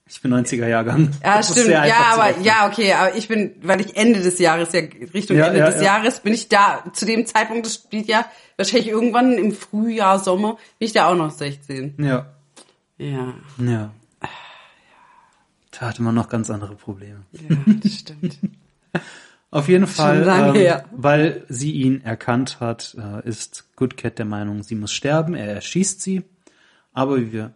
[0.09, 1.11] Ich bin 90er Jahrgang.
[1.23, 1.69] Ja, Das stimmt.
[1.69, 4.81] Ja, aber, ja, okay, aber ich bin, weil ich Ende des Jahres, ja,
[5.13, 5.83] Richtung Ja, Ende ja, des ja.
[5.97, 8.25] Jahres, bin ich da, zu dem Zeitpunkt, das spielt ja
[8.55, 11.95] wahrscheinlich irgendwann im Frühjahr, Sommer, bin ich da auch noch 16.
[11.99, 12.27] Ja.
[12.97, 13.91] Ja, Ja.
[15.79, 17.23] Da hatte man noch ganz andere Probleme.
[17.31, 18.39] ja, das stimmt.
[19.51, 24.61] Auf jeden Fall, ähm, weil sie ihn erkannt hat, äh, ist Good Cat der Meinung,
[24.63, 25.35] sie muss sterben.
[25.35, 26.23] Er erschießt sie.
[26.91, 27.53] Aber wie wir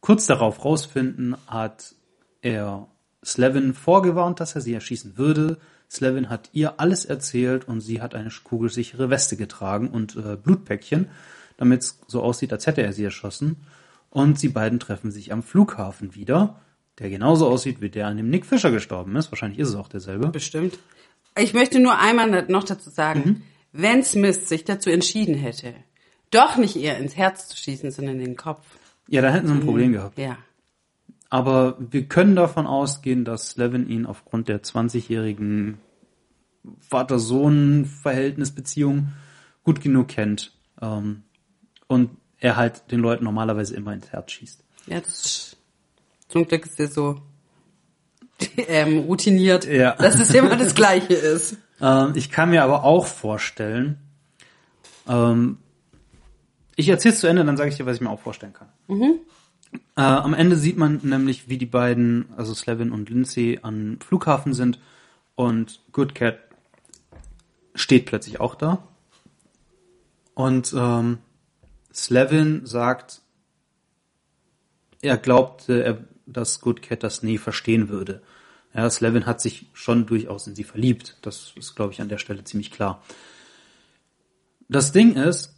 [0.00, 1.94] kurz darauf rausfinden, hat
[2.40, 2.88] er
[3.24, 5.58] Slevin vorgewarnt, dass er sie erschießen würde.
[5.90, 11.08] Slevin hat ihr alles erzählt und sie hat eine kugelsichere Weste getragen und äh, Blutpäckchen,
[11.58, 13.56] damit es so aussieht, als hätte er sie erschossen.
[14.08, 16.60] Und sie beiden treffen sich am Flughafen wieder,
[16.98, 19.30] der genauso aussieht wie der, an dem Nick Fischer gestorben ist.
[19.30, 20.28] Wahrscheinlich ist es auch derselbe.
[20.28, 20.78] Bestimmt.
[21.38, 23.42] Ich möchte nur einmal noch dazu sagen, Mhm.
[23.72, 25.74] wenn Smith sich dazu entschieden hätte,
[26.30, 28.64] doch nicht eher ins Herz zu schießen, sondern in den Kopf.
[29.08, 30.18] Ja, da hätten sie ein Problem gehabt.
[30.18, 30.38] Ja.
[31.28, 35.78] Aber wir können davon ausgehen, dass Slevin ihn aufgrund der 20-jährigen
[36.80, 39.12] Vater-Sohn-Verhältnisbeziehung
[39.64, 40.52] gut genug kennt.
[40.80, 41.22] Ähm,
[41.86, 44.64] und er halt den Leuten normalerweise immer ins Herz schießt.
[44.86, 45.55] Ja, das ist,
[46.28, 47.20] zum Glück ist er so
[48.56, 49.92] ähm, routiniert, Ja.
[49.96, 51.56] dass es immer das Gleiche ist.
[51.78, 53.98] Ähm, ich kann mir aber auch vorstellen,
[55.06, 55.58] ähm,
[56.74, 58.68] ich erzähl's zu Ende, dann sage ich dir, was ich mir auch vorstellen kann.
[59.94, 64.54] Äh, am Ende sieht man nämlich, wie die beiden, also Slevin und Lindsay, am Flughafen
[64.54, 64.80] sind
[65.34, 66.38] und Good Cat
[67.74, 68.88] steht plötzlich auch da.
[70.32, 71.18] Und ähm,
[71.92, 73.20] Slevin sagt,
[75.02, 78.22] er glaubte, er, dass Good Cat das nie verstehen würde.
[78.74, 81.16] Ja, Slevin hat sich schon durchaus in sie verliebt.
[81.22, 83.02] Das ist, glaube ich, an der Stelle ziemlich klar.
[84.68, 85.54] Das Ding ist,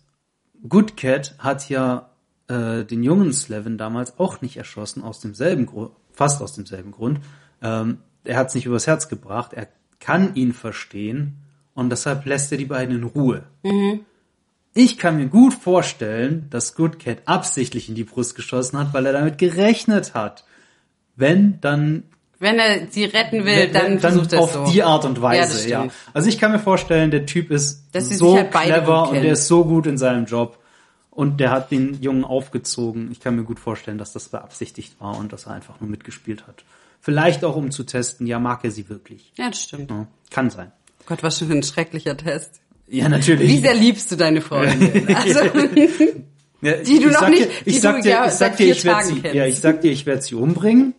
[0.69, 2.11] Good Cat hat ja
[2.49, 7.21] äh, den jungen Slevin damals auch nicht erschossen, aus demselben Grund, fast aus demselben Grund.
[7.63, 9.69] Ähm, er hat es nicht übers Herz gebracht, er
[10.01, 11.39] kann ihn verstehen
[11.75, 13.45] und deshalb lässt er die beiden in Ruhe.
[14.75, 19.07] Ich kann mir gut vorstellen, dass Good Cat absichtlich in die Brust geschossen hat, weil
[19.07, 20.45] er damit gerechnet hat.
[21.19, 22.05] Wenn, dann
[22.39, 24.73] Wenn er sie retten will, dann, dann versucht er es auf so.
[24.73, 25.79] die Art und Ja, Weise, ja.
[25.81, 25.93] stimmt.
[26.15, 29.65] Also ich kann mir vorstellen, der Typ ist so halt clever und der ist so
[29.65, 30.59] gut in seinem Job
[31.11, 33.11] und der hat den Jungen aufgezogen.
[33.11, 36.47] Ich kann mir gut vorstellen, dass das beabsichtigt war und dass er einfach nur mitgespielt
[36.47, 36.65] hat.
[37.01, 39.33] Vielleicht auch um zu testen, ja, mag er sie wirklich.
[39.37, 39.91] Ja, das stimmt.
[39.91, 40.71] Ja, kann sein.
[41.07, 42.61] Gott, was für ein schrecklicher Test.
[42.87, 43.49] Ja, natürlich.
[43.49, 45.15] Wie sehr liebst du deine Freundin?
[45.15, 45.41] Also,
[46.61, 48.57] Ja, die du ich noch nicht- dir, die ich sag du dir, ja ich sag
[48.57, 50.95] dir, ich werde sie, ja, ich sag dir, ich werde sie umbringen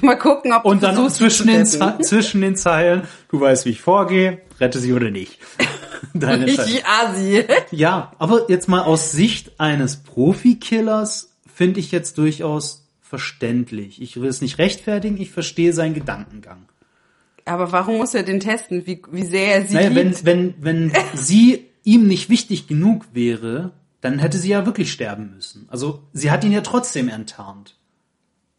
[0.00, 3.70] mal gucken, ob du und dann versuchst, zwischen den, zwischen den Zeilen, du weißt, wie
[3.70, 5.38] ich vorgehe, rette sie oder nicht.
[6.14, 6.46] Deine.
[6.46, 7.44] Richtig Asi.
[7.70, 14.00] Ja, aber jetzt mal aus Sicht eines Profikillers finde ich jetzt durchaus verständlich.
[14.00, 16.66] Ich will es nicht rechtfertigen, ich verstehe seinen Gedankengang.
[17.44, 18.86] Aber warum muss er den testen?
[18.86, 20.24] Wie, wie sehr er sie Naja, liebt?
[20.24, 25.32] wenn, wenn, wenn sie ihm nicht wichtig genug wäre, dann hätte sie ja wirklich sterben
[25.34, 25.66] müssen.
[25.70, 27.76] Also sie hat ihn ja trotzdem enttarnt.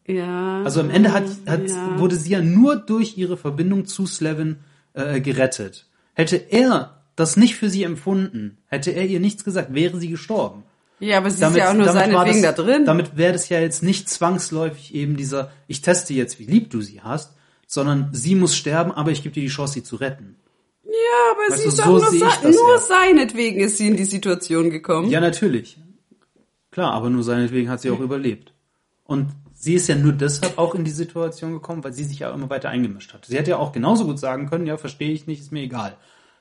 [0.06, 0.62] Ja.
[0.62, 1.98] Also am Ende hat, hat, ja.
[1.98, 4.56] wurde sie ja nur durch ihre Verbindung zu Slevin
[4.92, 5.86] äh, gerettet.
[6.14, 10.64] Hätte er das nicht für sie empfunden, hätte er ihr nichts gesagt, wäre sie gestorben.
[11.00, 12.84] Ja, aber sie ist ja auch nur seinetwegen da drin.
[12.84, 16.80] Damit wäre das ja jetzt nicht zwangsläufig eben dieser, ich teste jetzt, wie lieb du
[16.80, 17.34] sie hast,
[17.66, 20.36] sondern sie muss sterben, aber ich gebe dir die Chance, sie zu retten.
[20.84, 20.92] ja,
[21.32, 24.70] aber Weißt sie ist so auch nur, se nur seinetwegen ist sie in die Situation
[24.70, 25.10] gekommen.
[25.10, 25.78] Ja, natürlich.
[26.70, 28.52] Klar, aber nur seinetwegen hat sie auch überlebt.
[29.04, 29.28] Und
[29.64, 32.50] sie ist ja nur deshalb auch in die Situation gekommen, weil sie sich ja immer
[32.50, 33.24] weiter eingemischt hat.
[33.24, 35.96] Sie hätte ja auch genauso gut sagen können, ja, verstehe ich nicht, ist mir egal.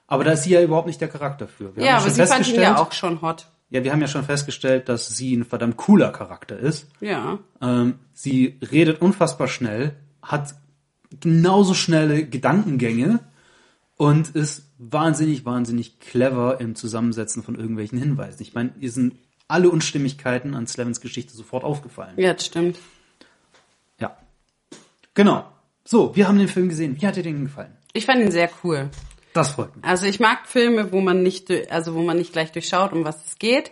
[0.08, 1.76] Aber da ist sie ja überhaupt nicht der Charakter für.
[1.76, 3.48] Wir Ja, aber sie fand ihn ja auch schon hot.
[3.70, 6.88] ja, wir haben ja schon festgestellt, dass sie ein verdammt cooler Charakter ist.
[7.00, 7.40] Ja.
[7.62, 10.56] Ähm, sie redet unfassbar schnell, hat
[11.22, 13.22] genauso schnelle Gedankengänge
[13.96, 18.42] und ist wahnsinnig, wahnsinnig clever im Zusammensetzen von irgendwelchen Hinweisen.
[18.42, 19.16] Ich meine, ihr sind
[19.48, 22.14] alle Unstimmigkeiten an Slevens Geschichte sofort aufgefallen.
[22.18, 22.78] Ja, das stimmt.
[25.14, 25.46] Genau.
[25.86, 26.96] So, wir haben den Film gesehen.
[27.00, 27.76] Wie hat dir den gefallen?
[27.94, 28.90] Ich fand ihn sehr cool.
[29.34, 29.86] Das freut mich.
[29.86, 33.26] Also ich mag Filme, wo man nicht, also wo man nicht gleich durchschaut, um was
[33.26, 33.72] es geht,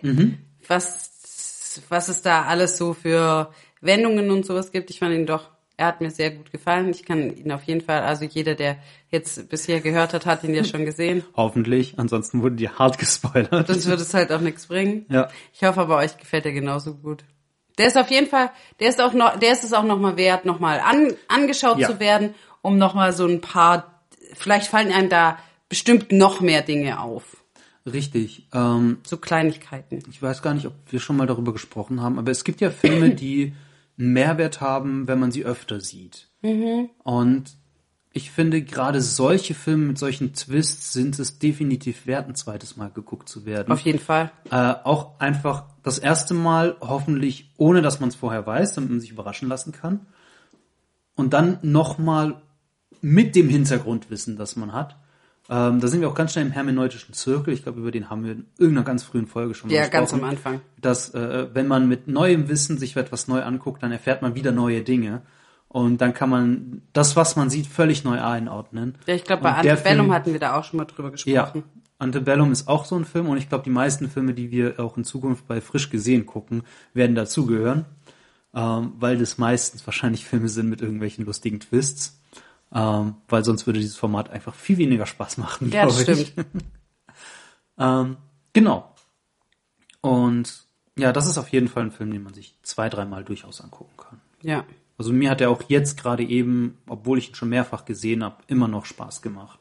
[0.68, 4.90] was, was es da alles so für Wendungen und sowas gibt.
[4.90, 6.90] Ich fand ihn doch, er hat mir sehr gut gefallen.
[6.90, 8.76] Ich kann ihn auf jeden Fall, also jeder, der
[9.08, 11.24] jetzt bisher gehört hat, hat ihn ja schon gesehen.
[11.36, 11.94] Hoffentlich.
[11.96, 13.66] Ansonsten wurden die hart gespoilert.
[13.66, 15.06] Sonst wird es halt auch nichts bringen.
[15.08, 15.28] Ja.
[15.52, 17.24] Ich hoffe aber, euch gefällt er genauso gut.
[17.78, 18.50] Der ist auf jeden Fall,
[18.80, 21.78] der ist auch noch, der ist es auch noch mal wert, noch mal an, angeschaut
[21.78, 21.88] Ja.
[21.88, 24.02] zu werden, um noch mal so ein paar,
[24.34, 27.38] vielleicht fallen einem da bestimmt noch mehr Dinge auf.
[27.86, 28.46] Richtig.
[28.52, 30.02] Ähm, So Kleinigkeiten.
[30.10, 32.70] ich weiß gar nicht, ob wir schon mal darüber gesprochen haben, aber es gibt ja
[32.70, 33.54] Filme, die
[33.98, 36.28] einen Mehrwert haben, wenn man sie öfter sieht.
[37.02, 37.44] Und
[38.12, 42.90] ich finde, gerade solche Filme mit solchen Twists sind es definitiv wert, ein zweites Mal
[42.90, 43.72] geguckt zu werden.
[43.72, 44.30] Auf jeden Fall.
[44.50, 49.00] Äh, auch einfach das erste Mal hoffentlich, ohne dass man es vorher weiß, damit man
[49.00, 50.06] sich überraschen lassen kann.
[51.14, 52.42] Und dann nochmal
[53.00, 54.96] mit dem Hintergrundwissen, das man hat.
[55.48, 57.52] Ähm, da sind wir auch ganz schnell im hermeneutischen Zirkel.
[57.52, 60.00] Ich glaube, über den haben wir in irgendeiner ganz frühen Folge schon mal Ja, gesprochen.
[60.00, 60.60] ganz am Anfang.
[60.80, 64.52] Dass, äh, wenn man mit neuem Wissen sich etwas neu anguckt, dann erfährt man wieder
[64.52, 65.22] neue Dinge.
[65.72, 68.98] Und dann kann man das, was man sieht, völlig neu einordnen.
[69.06, 71.64] Ja, ich glaube, bei Antebellum Film- hatten wir da auch schon mal drüber ja, gesprochen.
[71.98, 74.98] Antebellum ist auch so ein Film und ich glaube, die meisten Filme, die wir auch
[74.98, 77.86] in Zukunft bei Frisch gesehen gucken, werden dazugehören,
[78.52, 82.20] ähm, weil das meistens wahrscheinlich Filme sind mit irgendwelchen lustigen Twists,
[82.74, 85.70] ähm, weil sonst würde dieses Format einfach viel weniger Spaß machen.
[85.70, 86.34] Ja, das stimmt.
[87.78, 88.18] Ähm,
[88.52, 88.94] genau.
[90.02, 90.66] Und
[90.98, 93.96] ja, das ist auf jeden Fall ein Film, den man sich zwei, dreimal durchaus angucken
[93.96, 94.20] kann.
[94.42, 94.66] Ja.
[95.02, 98.36] Also mir hat er auch jetzt gerade eben, obwohl ich ihn schon mehrfach gesehen habe,
[98.46, 99.58] immer noch Spaß gemacht.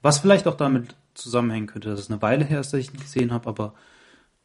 [0.00, 2.98] Was vielleicht auch damit zusammenhängen könnte, dass es eine Weile her ist, dass ich ihn
[2.98, 3.74] gesehen habe, aber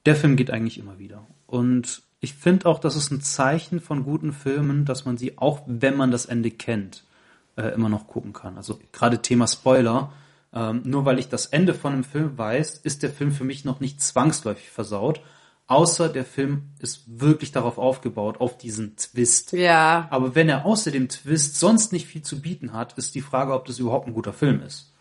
[0.05, 1.25] der Film geht eigentlich immer wieder.
[1.45, 5.61] Und ich finde auch, das ist ein Zeichen von guten Filmen, dass man sie, auch
[5.65, 7.05] wenn man das Ende kennt,
[7.55, 8.57] äh, immer noch gucken kann.
[8.57, 10.11] Also gerade Thema Spoiler.
[10.51, 13.63] Ähm, nur weil ich das Ende von einem Film weiß, ist der Film für mich
[13.63, 15.21] noch nicht zwangsläufig versaut.
[15.67, 19.51] Außer der Film ist wirklich darauf aufgebaut, auf diesen Twist.
[19.51, 20.07] Ja.
[20.11, 23.53] Aber wenn er außer dem Twist sonst nicht viel zu bieten hat, ist die Frage,
[23.53, 24.93] ob das überhaupt ein guter Film ist.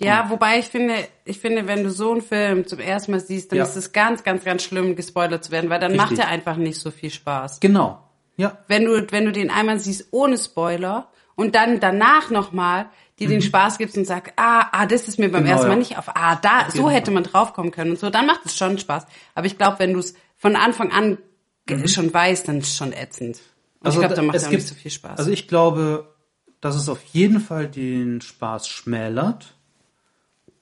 [0.00, 3.52] Ja, wobei ich finde, ich finde, wenn du so einen Film zum ersten Mal siehst,
[3.52, 3.64] dann Ja.
[3.64, 6.10] ist es ganz, ganz, ganz schlimm, gespoilert zu werden, weil dann Richtig.
[6.10, 7.60] macht er einfach nicht so viel Spaß.
[7.60, 8.02] Genau.
[8.36, 8.58] Ja.
[8.68, 12.86] Wenn du, wenn du den einmal siehst ohne Spoiler und dann danach nochmal
[13.20, 15.46] dir den Spaß gibst und sagst, ah, ah, das ist mir beim Mhm.
[15.46, 15.78] Genau, ersten Mal ja.
[15.78, 17.14] nicht auf, ah, da, so jeden hätte Fall.
[17.14, 19.06] man draufkommen können und so, dann macht es schon Spaß.
[19.34, 21.18] Aber ich glaube, wenn du es von Anfang an
[21.66, 23.40] ge- schon weißt, dann ist es schon ätzend.
[23.80, 24.36] Und ich glaube, dann macht Mhm.
[24.36, 25.18] es es auch gibt- nicht so viel Spaß.
[25.18, 26.12] Also ich glaube,
[26.60, 29.54] dass es auf jeden Fall den Spaß schmälert.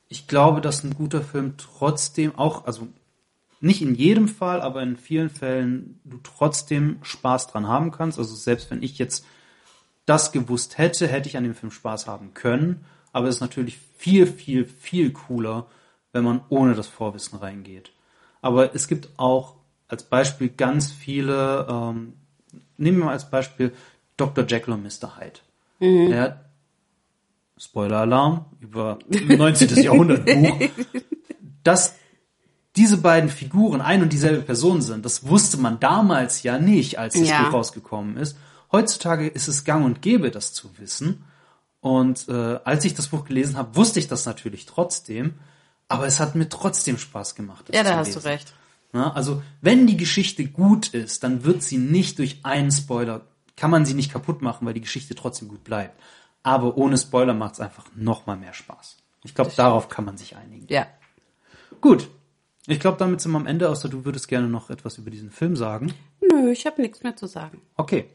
[0.09, 2.89] Ich glaube, dass ein guter Film trotzdem auch, also
[3.61, 8.19] nicht in jedem Fall, aber in vielen Fällen du trotzdem Spaß dran haben kannst.
[8.19, 9.27] Also selbst wenn ich jetzt
[10.09, 12.85] das gewusst hätte, hätte ich an dem Film Spaß haben können.
[13.13, 15.67] Aber es ist natürlich viel, viel, viel cooler,
[16.13, 17.93] wenn man ohne das Vorwissen reingeht.
[18.41, 19.57] Aber es gibt auch
[19.89, 22.15] als Beispiel ganz viele, ähm,
[22.77, 23.73] nehmen wir mal als Beispiel
[24.17, 24.45] Dr.
[24.47, 25.19] Jekyll und Mr.
[25.19, 25.41] Hyde.
[25.81, 26.45] Der
[27.57, 29.83] Spoiler-Alarm über 19.
[29.83, 30.59] Jahrhundert Buch,
[31.65, 31.95] dass
[32.77, 37.15] diese beiden Figuren ein und dieselbe Person sind, das wusste man damals ja nicht, als
[37.15, 37.45] das Ja.
[37.45, 38.37] Buch rausgekommen ist.
[38.71, 41.25] Heutzutage ist es gang und gäbe, das zu wissen.
[41.81, 45.35] Und äh, als ich das Buch gelesen habe, wusste ich das natürlich trotzdem,
[45.87, 47.67] aber es hat mir trotzdem Spaß gemacht.
[47.73, 48.23] Ja, da hast lesen.
[48.23, 48.53] du recht.
[48.93, 53.23] Ja, also wenn die Geschichte gut ist, dann wird sie nicht durch einen Spoiler,
[53.57, 55.99] kann man sie nicht kaputt machen, weil die Geschichte trotzdem gut bleibt.
[56.43, 58.97] Aber ohne Spoiler macht es einfach noch mal mehr Spaß.
[59.25, 60.67] Ich glaube, darauf kann man sich einigen.
[60.69, 60.87] Ja.
[61.81, 62.09] Gut.
[62.67, 65.31] Ich glaube, damit sind wir am Ende, außer du würdest gerne noch etwas über diesen
[65.31, 65.93] Film sagen.
[66.21, 67.63] Nö, ich habe nichts mehr zu sagen.
[67.77, 68.11] Okay.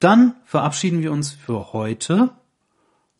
[0.00, 2.30] Dann verabschieden wir uns für heute.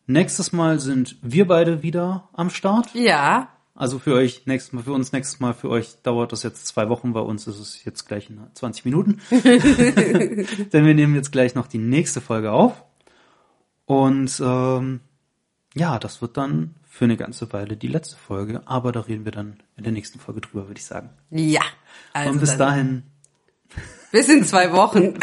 [0.07, 2.93] Nächstes Mal sind wir beide wieder am Start.
[2.93, 6.67] Ja, Also für euch nächstes Mal, für uns nächstes Mal, für euch dauert das jetzt
[6.67, 9.21] zwei Wochen, bei uns ist es jetzt gleich in 20 Minuten.
[9.31, 12.83] Denn wir nehmen jetzt gleich noch die nächste Folge auf.
[13.85, 14.99] Und ähm,
[15.75, 19.31] ja, das wird dann für eine ganze Weile die letzte Folge, aber da reden wir
[19.31, 21.11] dann in der nächsten Folge drüber, würde ich sagen.
[21.29, 21.61] ja.
[22.13, 23.03] Also Und bis dahin,
[24.11, 25.15] Bis in zwei Wochen.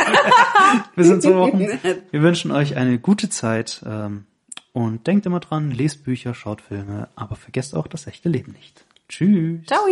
[0.95, 1.61] wir sind zwei Wochen.
[2.11, 4.25] Wir wünschen euch eine gute Zeit ähm,
[4.73, 8.85] Und denkt immer dran, lest Bücher, schaut Filme, aber vergesst auch das echte Leben nicht.
[9.09, 9.67] Tschüss.
[9.67, 9.87] Ciao.